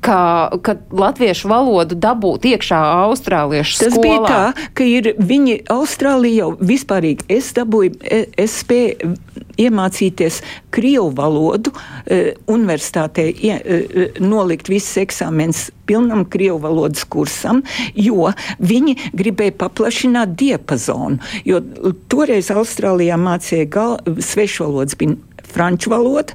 [0.06, 0.20] ka,
[0.66, 4.02] ka latviešu valodu dabūt iekšā austrāliešu tas skolā?
[4.02, 9.14] Tas bija tā, ka ir viņi Austrālija jau vispārīgi, es dabūju, e, es spēju
[9.60, 10.40] iemācīties
[10.74, 17.62] Krievu valodu, uh, universitātē ie, uh, nolikt visus eksāmenus pilnam Krievu valodas kursam,
[17.94, 21.20] jo viņi gribēja paplašināt diapazonu.
[21.46, 21.62] Jo
[22.10, 25.16] toreiz Austrālijā mācīja gal, svešvalodas bija
[25.46, 26.34] franču valoda,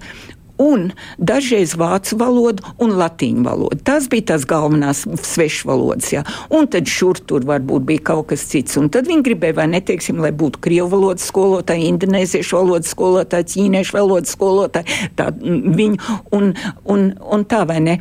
[0.62, 3.80] un dažreiz vācu valodu un latīņu valodu.
[3.88, 6.12] Tas bija tās galvenās svešvalodas.
[6.14, 6.24] Jā.
[6.54, 8.78] Un tad šur tur varbūt bija kaut kas cits.
[8.82, 13.98] Un tad viņi gribēja, vai neteiksim, lai būtu krievu valodas skolotāji, indonēziešu valodas skolotāji, ķīniešu
[13.98, 15.10] valodas skolotāji.
[15.18, 16.54] Tā, viņu, un,
[16.94, 17.98] un, un tā vai ne?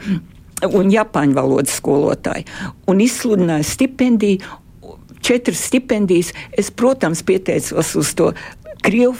[0.60, 2.44] Un japāņu valodas skolotāji.
[2.90, 4.44] Un izsludināja stipendiju,
[5.24, 6.34] četras stipendijas.
[6.52, 8.32] Es, protams, pieteicos uz to
[8.84, 9.16] krievu,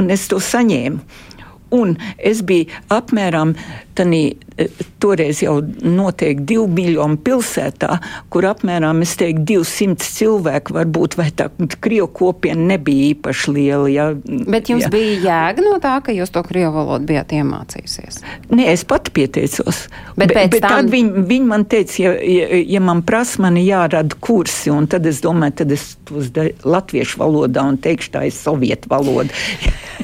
[0.00, 1.28] un es to saņēmu.
[1.70, 3.54] Un es biju apmēram
[3.98, 4.22] tādā
[5.00, 7.96] toreiz jau noteikti divu miljonu pilsētā,
[8.32, 11.48] kur apmēram, es teiktu, 200 cilvēku varbūt, vai tā
[11.80, 13.88] krievu kopiena nebija īpaši liela.
[13.90, 14.92] Ja, Bet jums ja.
[14.92, 18.20] bija jēga no tā, ka jūs to krievu valodu bijāt iemācījusies?
[18.52, 19.86] Nē, es pati pieteicos.
[20.16, 20.76] Bet, bet, bet tam...
[20.76, 24.88] tad viņi, viņi man teica, ja, ja, ja man prasa, man ir jārada kursi, un
[24.90, 26.30] tad es domāju, tad es tos
[26.64, 29.32] latviešu valodā un teikšu, tā ir sovietu valoda.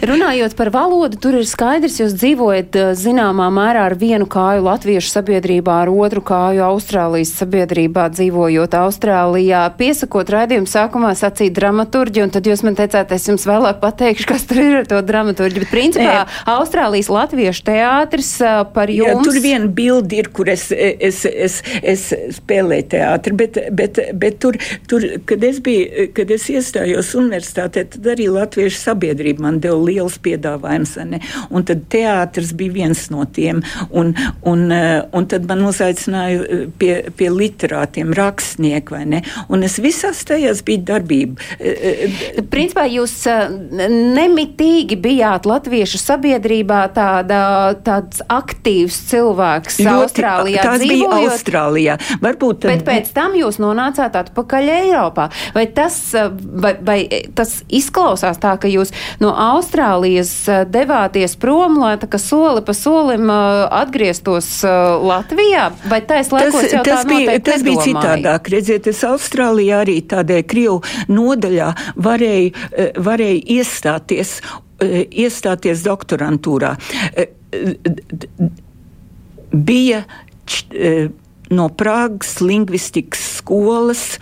[0.07, 5.11] Runājot par valodu, tur ir skaidrs, jūs dzīvojat zināmā mērā ar vienu kāju kāju latviešu
[5.11, 9.65] sabiedrībā, ar otru kāju Austrālijas sabiedrībā, dzīvojot Austrālijā.
[9.79, 14.47] Piesakot raidījumu sākumā sacīt dramaturģi, un tad jūs man teicāt, es jums vēlāk pateikšu, kas
[14.47, 15.63] tur ir ar to dramaturģi.
[15.65, 16.37] Bet principā Nē.
[16.57, 18.31] Austrālijas latviešu teātris
[18.75, 19.11] par jums.
[19.11, 22.07] Jā, tur viena bildi ir, kur es, es, es, es
[22.39, 28.11] spēlēju teātri, bet, bet, bet tur, tur, kad es biju, kad es iestājos universitātē, tad
[28.15, 30.97] arī latviešu sabiedrība man deva liels piedāvājums,
[31.51, 33.65] un tad teātris bija viens no tiem.
[33.91, 39.23] Un, Un, eh, un tad man uzaicināja eh, pie, pie literātiem, rakstnieku vai ne.
[39.51, 41.43] Un es visās tajās biju darbība.
[41.59, 42.21] Eh,
[42.51, 47.41] Principā jūs nemitīgi bijāt latviešu sabiedrībā tāda,
[47.87, 50.67] tāds aktīvs cilvēks Ļoti, Austrālijā.
[50.69, 51.99] Tas bija Austrālijā.
[52.23, 52.71] Varbūt tad...
[52.77, 55.29] Bet pēc tam jūs nonācāt atpakaļ Eiropā.
[55.57, 56.99] Vai tas, vai, vai
[57.35, 60.33] tas izklausās tā, ka jūs no Austrālijas
[60.71, 66.63] devāties prom, lai tā kā soli pa solim atgrieztos ierastos uh, Latvijā, vai tais laikos
[66.63, 68.51] tas, jau tas bija, tas bija citādāk.
[68.51, 76.77] Redziet, es Austrālijā arī tādai Krievu nodaļā varēju, uh, varēju iestāties, uh, iestāties doktorantūrā.
[76.77, 78.51] Uh,
[79.53, 80.05] bija
[81.51, 84.19] no Prāgas lingvistikas skolas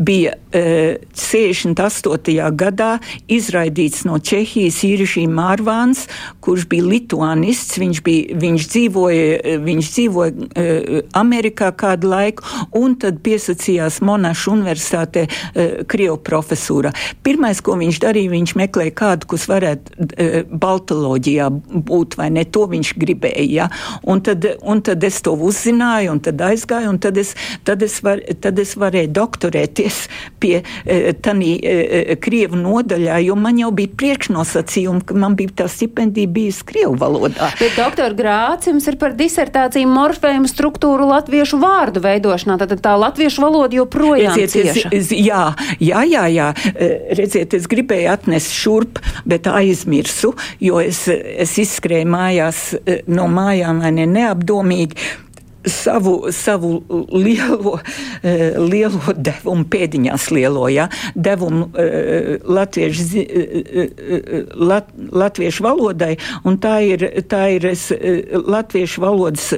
[0.00, 2.50] bija e, 68.
[2.56, 2.90] gadā
[3.28, 6.06] izraidīts no Čehijas īrišī Mārvāns,
[6.40, 7.76] kurš bija lituānists.
[7.80, 12.46] Viņš, bija, viņš dzīvoja, viņš dzīvoja e, Amerikā kādu laiku
[12.80, 16.94] un tad piesacījās Monašu universitātē e, Krievu profesūrā.
[17.26, 21.50] Pirmais, ko viņš darīja, viņš meklēja kādu, kas varētu e, baltoloģijā
[21.90, 23.46] būt vai ne, to viņš gribēja.
[23.50, 23.68] Ja?
[24.08, 27.34] Un, tad, un tad es to uzzināju un tad aizgāju un tad es,
[27.68, 30.08] tad es, var, tad es varēju doktorēties doties
[30.40, 31.74] pie e, tādī e,
[32.12, 36.96] e, krievu nodaļā, jo man jau bija priekšnosacījumi, ka man bija tā stipendija bijusi krievu
[37.00, 37.50] valodā.
[37.60, 43.44] Bet, doktor Grāts, jums ir par disertāciju morfēmu struktūru latviešu vārdu veidošanā, tad tā latviešu
[43.44, 44.92] valoda joprojām Redziet, cieša.
[44.96, 45.44] Es, jā,
[45.78, 46.50] jā, jā, jā.
[47.18, 52.70] Redziet, es gribēju atnest šurp, bet aizmirsu, jo es, es izskrēju mājās
[53.10, 55.28] no mājām vai ne neapdomīgi
[55.64, 57.78] savu, savu lielo,
[58.22, 66.80] eh, lielo devumu, pēdiņās lielo, ja, devumu eh, latviešu, eh, lat, latviešu valodai, un tā
[66.86, 67.90] ir, tā ir es,
[68.46, 69.50] latviešu valodas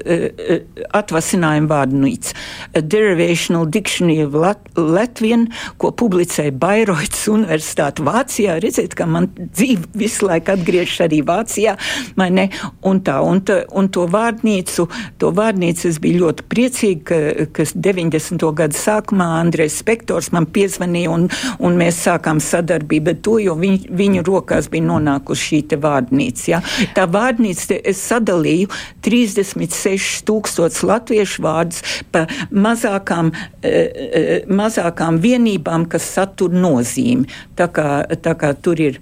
[0.95, 2.35] atvasinājuma vārnīca.
[2.83, 5.47] Derivational Dictionary of Lat Latvian,
[5.79, 8.59] ko publicēja Bairoits Universitāte Vācijā.
[8.63, 11.77] Redziet, ka man dzīve visu laiku atgriežas arī Vācijā,
[12.17, 12.49] vai ne?
[12.89, 14.89] Un tā, un, tā, un to vārnīcu,
[15.21, 18.45] to vārnīcu es biju ļoti priecīga, ka, ka 90.
[18.59, 21.29] gada sākumā Andrēs Spektors man piezvanīja un,
[21.63, 26.45] un mēs sākām sadarbību, bet to, jo viņ, viņu rokās bija nonākusi šī te vārnīca.
[26.51, 26.63] Ja?
[26.97, 28.71] Tā vārnīca, te, es sadalīju
[29.05, 31.83] 36 tūkstots latviešu vārdus
[32.15, 37.29] pa mazākām, eh, mazākām vienībām, kas satur nozīmi.
[37.59, 37.89] Tā kā,
[38.23, 39.01] tā kā tur ir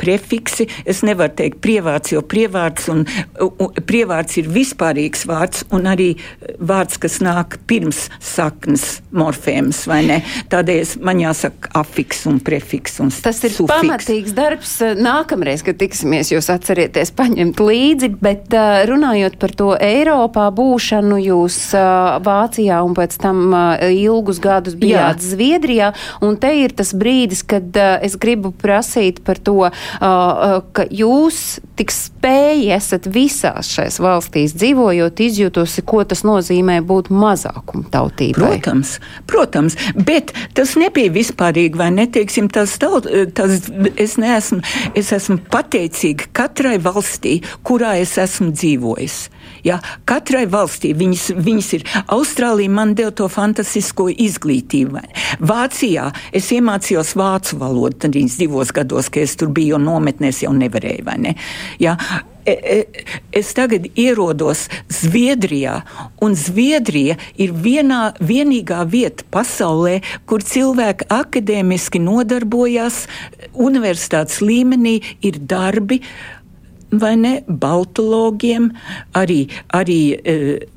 [0.00, 0.66] prefiksi.
[0.88, 3.04] Es nevaru teikt prievārds, jo prievārds, un,
[3.40, 6.10] un, prievārds ir vispārīgs vārds un arī
[6.58, 10.18] vārds, kas nāk pirms saknes morfēmas, vai ne?
[10.52, 13.72] Tādēļ man jāsaka afiks un prefiks un Tas ir sufiks.
[13.72, 14.74] pamatīgs darbs.
[15.00, 18.54] Nākamreiz, kad tiksimies, jūs atcerieties paņemt līdzi, bet
[18.90, 21.58] runājot par to Eiropā būšanu, jūs
[22.26, 23.54] Vācijā un pēc tam
[23.90, 25.30] ilgus gadus bijāt Jā.
[25.34, 25.92] Zviedrijā,
[26.24, 31.60] un te ir tas brīdis, kad es gribu prasīt par to, uh, uh, ka jūs
[31.78, 38.40] tik spēji esat visās šais valstīs dzīvojot, izjūtosi, ko tas nozīmē būt mazākuma tautībai.
[38.40, 38.96] Protams,
[39.30, 44.60] protams, bet tas nebija vispārīgi, vai neteiksim, tas, tas es neesmu,
[44.98, 49.22] es esmu pateicīga katrai valstī, kurā es esmu dzīvojis.
[49.66, 51.86] Ja, katrai valstī viņas, viņas ir.
[52.12, 55.04] Austrālija man deva to fantastisko izglītību.
[55.40, 60.52] Vācijā es iemācījos vācu valodu, tad divos gados, kad es tur biju, jo nometnēs jau
[60.56, 61.16] nevarēju.
[61.20, 61.34] Ne?
[61.82, 61.96] Ja,
[62.46, 63.04] E, e,
[63.36, 65.82] es tagad ierodos Zviedrijā,
[66.24, 73.04] un Zviedrija ir vienā, vienīgā vieta pasaulē, kur cilvēki akadēmiski nodarbojas
[73.52, 76.00] universitātes līmenī, ir darbi
[76.92, 78.70] vai ne, baltologiem,
[79.14, 80.36] arī, arī, e,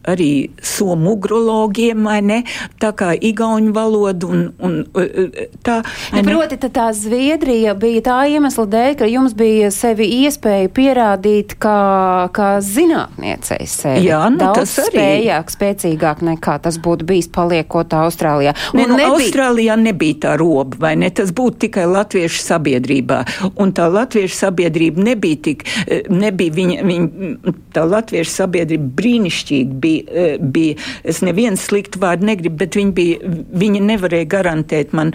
[0.10, 0.30] arī
[0.62, 2.40] somugrologiem, vai ne,
[2.82, 5.80] tā kā igauņu valodu un, un e, e, tā.
[6.14, 12.30] Ne, proti, tā Zviedrija bija tā iemesla dēļ, ka jums bija sevi iespēja pierādīt kā,
[12.36, 14.08] kā zinātniecei sevi.
[14.10, 14.94] Jā, nu, Daudz tas arī.
[14.94, 18.56] spējāk, spēcīgāk nekā tas būtu bijis paliekot Austrālijā.
[18.78, 19.14] Ne, nu, nebija...
[19.18, 21.10] Austrālijā nebija tā roba, vai ne?
[21.14, 23.24] Tas būtu tikai latviešu sabiedrībā.
[23.62, 25.66] Un tā latviešu sabiedrība nebija tik
[26.10, 30.76] nebija viņa, viņa tā latviešu sabiedrība brīnišķīgi bija, eh, bija.
[31.04, 33.32] Es nevienu sliktu vārdu negribu, bet viņa, bija,
[33.64, 35.14] viņa nevarēja garantēt man,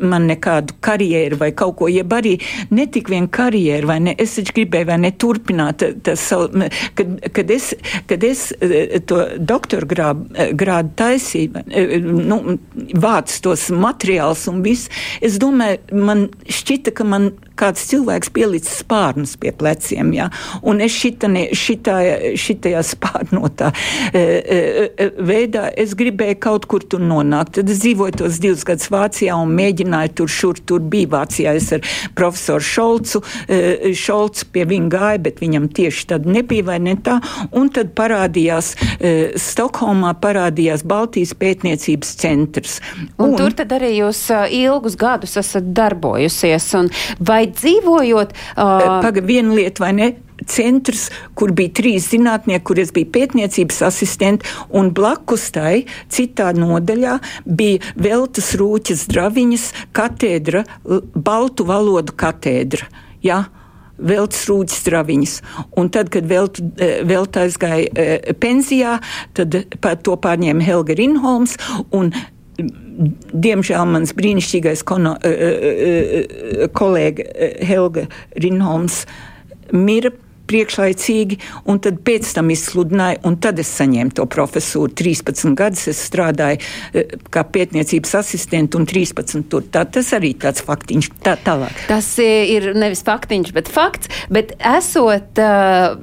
[0.00, 2.38] man nekādu karjeru vai kaut ko, jeb arī
[2.70, 6.64] ne tik vien karjeru, vai ne, es taču gribēju vai ne turpināt tas savu,
[6.94, 7.74] kad, kad es,
[8.06, 11.64] kad es eh, to doktoru grādu, eh, grādu taisīju,
[12.24, 12.58] nu,
[12.94, 14.90] vāc tos materiālus un viss,
[15.24, 20.28] es domāju, man šķita, ka man kāds cilvēks pielicis spārnus pie pleciem, ja?
[20.62, 21.96] un es šitane, šitā,
[22.40, 23.70] šitajā spārnotā
[24.10, 24.58] e, e,
[24.98, 27.54] e, veidā es gribēju kaut kur tur nonākt.
[27.58, 31.54] Tad es dzīvoju tos divus gadus Vācijā un mēģināju tur, šur, tur bija Vācijā.
[31.54, 31.84] Es ar
[32.18, 37.20] profesoru Šolcu, e, Šolcu pie viņa gāju, bet viņam tieši tad nebija vai ne tā.
[37.54, 42.80] Un tad parādījās e, Stokholmā parādījās Baltijas pētniecības centrs.
[43.18, 46.68] Un, un tur tad arī jūs uh, ilgus gadus esat darbojusies.
[46.78, 46.90] Un
[47.22, 48.36] vai vai dzīvojot.
[48.56, 50.12] Uh, Pagaid, viena lieta, vai ne?
[50.50, 51.06] centrs,
[51.38, 57.14] kur bija trīs zinātnieki, kur es biju pētniecības asistenti, un blakus tai citā nodaļā
[57.46, 60.64] bija Veltas Rūķas Draviņas katēdra,
[61.14, 62.90] baltu valodu katēdra.
[63.24, 63.44] Ja?
[63.94, 65.32] Veltes rūģis straviņas.
[65.78, 66.64] Un tad, kad Velta
[67.06, 68.96] velt aizgāja e, pensijā,
[69.38, 71.54] tad to pārņēma Helga Rinholms.
[72.94, 78.06] Diemžēl mans brīnišķīgais kono, uh, uh, kolēģis Helga
[78.38, 79.02] Rinholms
[79.74, 80.12] mira
[80.50, 81.38] priekšlaicīgi,
[81.70, 84.92] un tad pēc tam izsludināja, un tad es saņēmu to profesūru.
[84.94, 89.64] 13 gadus es strādāju eh, kā pētniecības asistente, un 13 tur.
[89.72, 91.84] Tā, tas arī tāds faktiņš, tā tālāk.
[91.88, 95.96] Tas ir nevis faktiņš, bet fakts, bet esot, uh,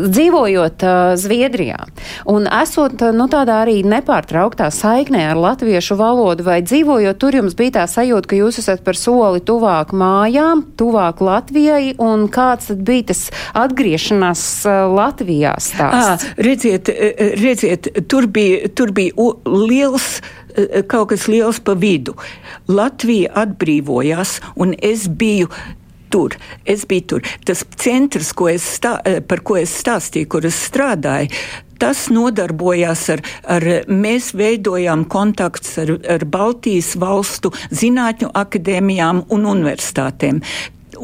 [0.00, 1.82] dzīvojot uh, Zviedrijā,
[2.30, 7.80] un esot, nu, tādā arī nepārtrauktā saiknē ar latviešu valodu, vai dzīvojot tur, jums bija
[7.80, 13.10] tā sajūta, ka jūs esat par soli tuvāk mājām, tuvāk Latvijai, un kāds tad bija
[13.10, 13.79] tas atgādājums?
[13.80, 14.42] Atgriešanās
[14.92, 16.26] Latvijā stāsts?
[16.28, 16.90] À, redziet,
[17.40, 20.20] redziet, tur bija, tur bija liels
[20.90, 22.16] kaut kas liels pa vidu.
[22.68, 25.48] Latvija atbrīvojās, un es biju
[26.10, 26.34] tur.
[26.66, 27.28] Es biju tur.
[27.46, 28.98] Tas centrs, ko stā,
[29.30, 31.30] par ko es stāstīju, kur es strādāju,
[31.80, 40.42] tas nodarbojās ar, ar mēs veidojām kontaktus ar, ar Baltijas valstu zinātņu akadēmijām un universitātēm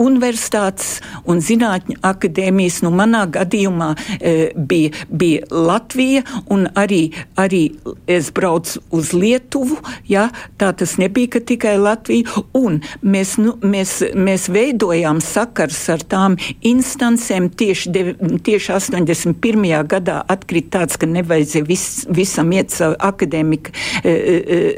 [0.03, 7.63] universitātes un zinātņu akadēmijas, nu manā gadījumā e, bija, bija Latvija un arī, arī
[8.11, 9.79] es braucu uz Lietuvu,
[10.09, 10.29] ja,
[10.61, 16.37] tā tas nebija tikai Latvija, un mēs, nu, mēs, mēs veidojām sakars ar tām
[16.67, 18.05] instancēm tieši, de,
[18.47, 19.67] tieši 81.
[19.91, 24.37] gadā atkrīt tāds, ka nevajadzēja vis, visam iet savu akadēmiku e, e,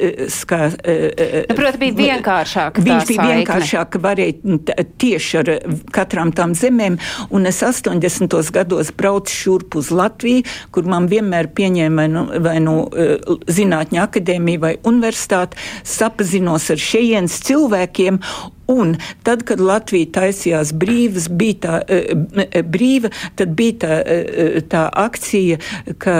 [0.08, 0.60] e, skā.
[0.78, 2.80] E, e, nu, Protams, bija vienkāršāk.
[2.84, 5.52] Viņš bija vienkāršāk, varēja tieši ar
[5.94, 6.98] katrām tām zemēm,
[7.34, 8.36] un es 80.
[8.54, 10.44] gados braucu šurp uz Latviju,
[10.74, 13.16] kur man vienmēr pieņēma vai nu, vai nu eh,
[13.48, 18.20] zinātņu akadēmiju vai universitāti, sapazinos ar šejienes cilvēkiem,
[18.68, 24.86] Un tad, kad Latvija taisījās brīvas, bija tā uh, brīva, tad bija tā, uh, tā
[25.06, 25.58] akcija,
[26.02, 26.16] ka,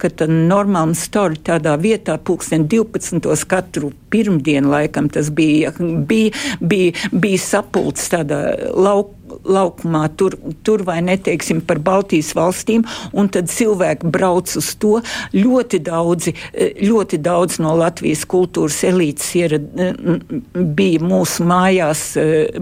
[0.00, 3.22] ka tā normāla stori tādā vietā pulksten 12.
[3.48, 8.40] katru pirmdienu laikam tas bija, bija, bija, bija sapulcs tādā
[8.74, 12.84] laukā laukumā, tur, tur vai neteiksim par Baltijas valstīm,
[13.16, 15.00] un tad cilvēki brauc uz to.
[15.36, 16.34] Ļoti daudzi,
[16.80, 19.68] ļoti daudz no Latvijas kultūras elītes ierad,
[20.54, 22.04] bija mūsu mājās,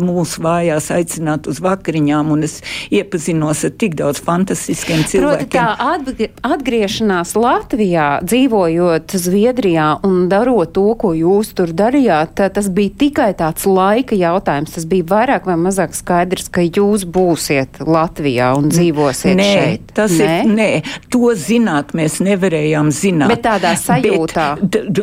[0.01, 2.59] mūsu mājās aicināt uz vakariņām, un es
[2.95, 5.51] iepazinos ar tik daudz fantastiskiem cilvēkiem.
[5.55, 12.95] Proti, tā atgriešanās Latvijā, dzīvojot Zviedrijā un darot to, ko jūs tur darījāt, tas bija
[13.05, 14.75] tikai tāds laika jautājums.
[14.75, 19.95] Tas bija vairāk vai mazāk skaidrs, ka jūs būsiet Latvijā un dzīvosiet nē, šeit?
[19.97, 20.27] Tas nē?
[20.45, 20.69] ir, nē,
[21.13, 23.33] to zināt mēs nevarējām zināt.
[23.33, 24.47] Bet tādā sajūtā.
[24.61, 25.03] Bet,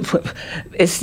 [0.75, 0.97] es,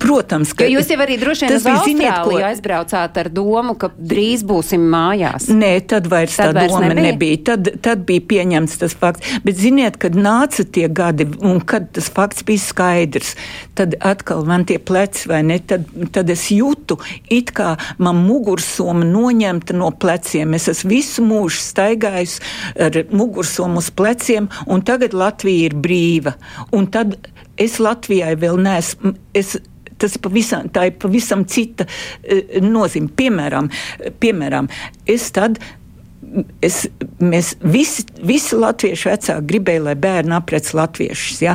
[0.00, 0.68] protams, ka.
[0.68, 5.48] Jo jūs jau arī droši vien uz Austrāliju aizbraucāt ar domu, ka drīz būsim mājās.
[5.52, 7.12] Nē, tad vairs tad tā vairs doma nebija.
[7.12, 7.42] nebija.
[7.50, 9.36] Tad, tad bija pieņemts tas fakts.
[9.44, 13.34] Bet ziniet, kad nāca tie gadi un kad tas fakts bija skaidrs,
[13.78, 16.98] tad atkal man tie pleci vai ne, tad, tad es jūtu,
[17.32, 20.54] it kā man mugursoma noņemta no pleciem.
[20.58, 22.38] Es esmu visu mūžu staigājis
[22.88, 26.34] ar mugursomu uz pleciem, un tagad Latvija ir brīva.
[26.74, 27.16] Un tad
[27.58, 29.14] es Latvijai vēl neesmu.
[29.36, 29.56] Es,
[29.98, 33.10] tas ir pavisam, ir pavisam cita uh, nozīme.
[33.18, 33.72] Piemēram,
[34.22, 34.70] piemēram,
[35.06, 35.60] es tad.
[36.60, 36.82] Es,
[37.22, 41.38] mēs visi, visi latviešu vecāki gribēja, lai bērni aprec latviešus.
[41.40, 41.54] Ja?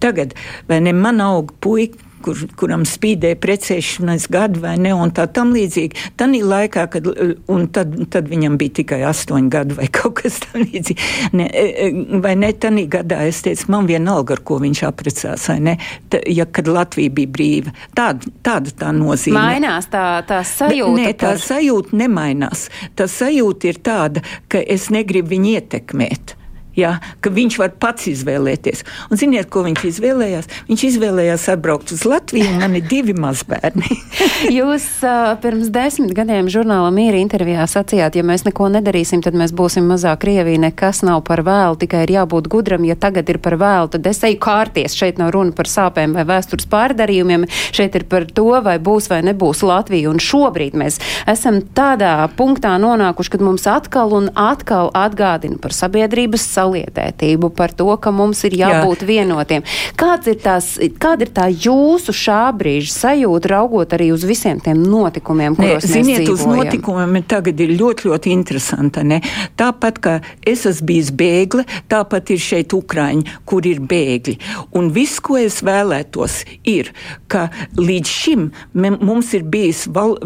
[0.00, 0.32] Tagad,
[0.70, 5.52] vai ne, man aug puika, kur, kuram spīdēja precēšanās gadu vai ne, un tā tam
[5.54, 6.12] līdzīgi.
[6.18, 7.08] Tanī laikā, kad,
[7.52, 11.10] un tad, tad viņam bija tikai astoņi gadi vai kaut kas tam līdzīgi.
[11.38, 15.48] Ne, e, e, vai ne, tanī gadā es teicu, man vienalga, ar ko viņš aprecās,
[15.52, 15.76] vai ne,
[16.12, 17.74] ta, ja, kad Latvija bija brīva.
[17.96, 19.38] Tāda, tāda tā nozīme.
[19.38, 20.96] Mainās tā, tā sajūta.
[20.96, 21.44] Nē, tā par...
[21.44, 22.66] sajūta nemainās.
[22.98, 26.36] Tā sajūta ir tāda, ka es negribu viņu ietekmēt
[26.76, 28.84] ja, ka viņš var pats izvēlēties.
[29.10, 30.48] Un ziniet, ko viņš izvēlējās?
[30.68, 33.98] Viņš izvēlējās atbraukt uz Latviju, un man ir divi mazbērni.
[34.58, 39.54] Jūs uh, pirms desmit gadiem žurnāla Mīra intervijā sacījāt, ja mēs neko nedarīsim, tad mēs
[39.56, 43.58] būsim mazāk Krievija, nekas nav par vēlu, tikai ir jābūt gudram, ja tagad ir par
[43.60, 44.96] vēlu, tad es eju kārties.
[44.96, 47.46] Šeit nav runa par sāpēm vai vēstures pārdarījumiem,
[47.76, 50.10] šeit ir par to, vai būs vai nebūs Latvija.
[50.12, 50.98] Un šobrīd mēs
[51.28, 57.72] esam tādā punktā nonākuši, kad mums atkal un atkal atgādina par sabiedrības savu saliedētību, par
[57.76, 59.08] to, ka mums ir jābūt Jā.
[59.08, 59.64] vienotiem.
[59.98, 64.82] Kāds ir tās, kāda ir tā jūsu šā brīža sajūta, raugot arī uz visiem tiem
[64.82, 66.34] notikumiem, kuros ne, mēs ziniet, dzīvojam?
[66.34, 69.04] uz notikumiem tagad ir ļoti, ļoti interesanta.
[69.06, 69.20] Ne?
[69.58, 74.36] Tāpat, kā es esmu bijis bēgle, tāpat ir šeit Ukraiņi, kur ir bēgļi.
[74.76, 76.92] Un viss, ko es vēlētos, ir,
[77.32, 77.48] ka
[77.78, 80.16] līdz šim mums ir bijis val,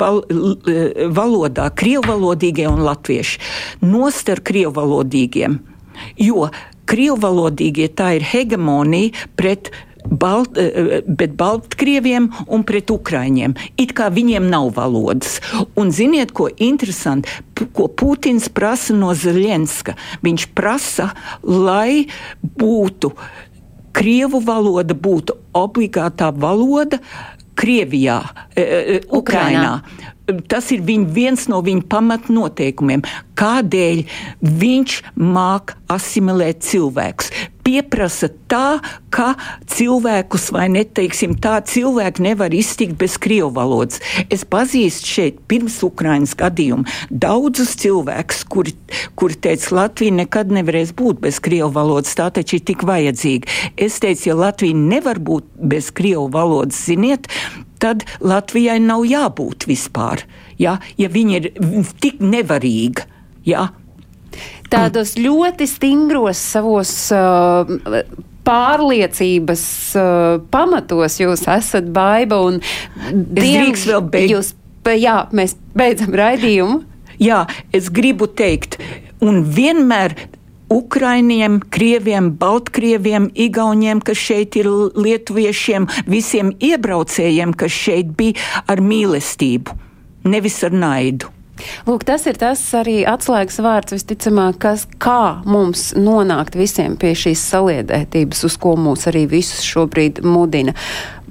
[0.00, 0.22] val,
[1.14, 3.42] valodā krievvalodīgie un latvieši.
[3.84, 5.58] Nost ar krievvalodīgiem.
[6.16, 6.48] Jo
[6.88, 9.70] krievvalodīgie tā ir hegemonija pret
[10.08, 13.54] Balt, eh, bet Baltkrieviem un pret Ukraiņiem.
[13.76, 15.40] It kā viņiem nav valodas.
[15.76, 17.28] Un ziniet, ko interesanti,
[17.74, 19.96] ko Putins prasa no Zelenska?
[20.22, 22.06] Viņš prasa, lai
[22.42, 23.12] būtu
[23.92, 27.00] Krievu valoda, būtu obligātā valoda
[27.58, 28.22] Krievijā,
[28.54, 29.82] e, e, Ukrainā.
[30.48, 33.04] Tas ir viņ, viens no viņa pamatnoteikumiem,
[33.38, 34.02] kādēļ
[34.60, 37.32] viņš māk asimilēt cilvēkus.
[37.68, 38.78] Pieprasa tā,
[39.12, 39.34] ka
[39.68, 44.00] cilvēkus vai neteiksim tā, cilvēki nevar iztikt bez krievu valodas.
[44.32, 48.72] Es pazīstu šeit pirms Ukrainas gadījuma daudzus cilvēkus, kuri,
[49.20, 53.52] kuri teica, Latvija nekad nevarēs būt bez krievu valodas, tā taču ir tik vajadzīga.
[53.76, 57.28] Es teicu, ja Latvija nevar būt bez krievu valodas, ziniet,
[57.84, 60.24] tad Latvijai nav jābūt vispār.
[60.56, 61.52] Ja, ja viņa ir
[62.00, 63.04] tik nevarīga.
[63.44, 63.68] Ja.
[64.72, 67.68] Tādos ļoti stingros savos uh,
[68.48, 69.64] pārliecības
[69.96, 72.60] uh, pamatos jūs esat baiva un
[73.12, 74.34] drīz vēl beigt.
[74.34, 74.54] Jūs,
[74.98, 76.82] jā, mēs beidzam raidījumu.
[77.18, 78.76] Jā, es gribu teikt,
[79.24, 80.14] un vienmēr
[80.70, 84.68] Ukrainiem, Krieviem, Baltkrieviem, Igauniem, kas šeit ir
[85.00, 89.74] lietuviešiem, visiem iebraucējiem, kas šeit bija ar mīlestību,
[90.28, 91.32] nevis ar naidu.
[91.88, 97.44] Lūk, tas ir tas arī atslēgas vārds visticamāk, kas, kā mums nonākt visiem pie šīs
[97.52, 100.76] saliedētības, uz ko mūs arī visus šobrīd mudina.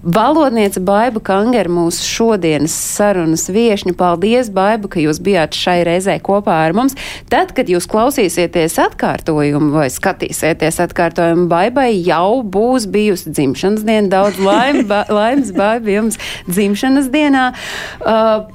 [0.07, 3.91] Valodniece Baiba Kanger, mūsu šodienas sarunas viešņa.
[3.97, 6.95] Paldies, Baiba, ka jūs bijāt šai reizē kopā ar mums.
[7.31, 14.11] Tad, kad jūs klausīsieties atkārtojumu vai skatīsieties atkārtojumu, Baibai jau būs bijusi dzimšanas diena.
[14.13, 17.49] Daudz laim, ba, laimes, Baiba, jums dzimšanas dienā.
[17.99, 18.45] Uh,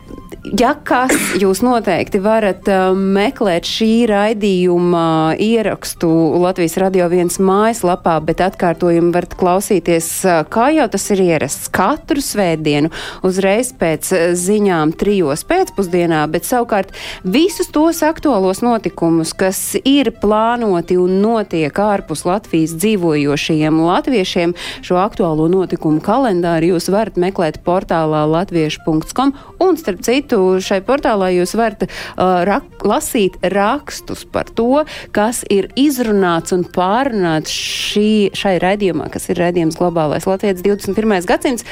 [0.59, 6.09] ja kas, jūs noteikti varat uh, meklēt šī raidījuma ierakstu
[6.43, 12.23] Latvijas radio viens mājaslapā, bet atkārtojumu varat klausīties, uh, kā jau tas ir ierasts, katru
[12.25, 12.91] svētdienu
[13.27, 20.99] uzreiz pēc uh, ziņām trijos pēcpusdienā, bet savukārt visus tos aktuālos notikumus, kas ir plānoti
[21.01, 29.37] un notiek ārpus Latvijas dzīvojošajiem latviešiem, šo aktuālo notikumu kalendāru jūs varat meklēt portālā latviešu.com
[29.63, 35.43] un starp citu citu, šai portālā jūs varat uh, rak lasīt rakstus par to, kas
[35.51, 41.27] ir izrunāts un pārunāts šī, šai raidījumā, kas ir raidījums Globālais Latvijas 21.
[41.27, 41.67] gadsimts.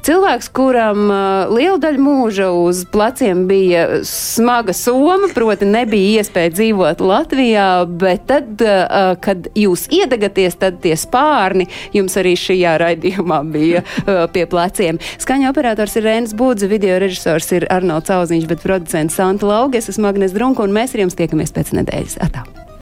[0.00, 7.02] Cilvēks, kuram uh, liela daļa mūža uz pleciem bija smaga soma, proti nebija iespēja dzīvot
[7.04, 7.66] Latvijā,
[8.00, 14.24] bet tad, uh, kad jūs iedegaties, tad tie spārni jums arī šajā raidījumā bija uh,
[14.32, 15.02] pie pleciem.
[15.20, 20.08] Skaņa operators ir Rēns Būdze, video režisors ir Arnolds Auziņš, bet producents Santa Lauges, esmu
[20.08, 22.20] Agnes Drunka, un mēs ar jums tiekamies pēc nedēļas.
[22.24, 22.69] Atā.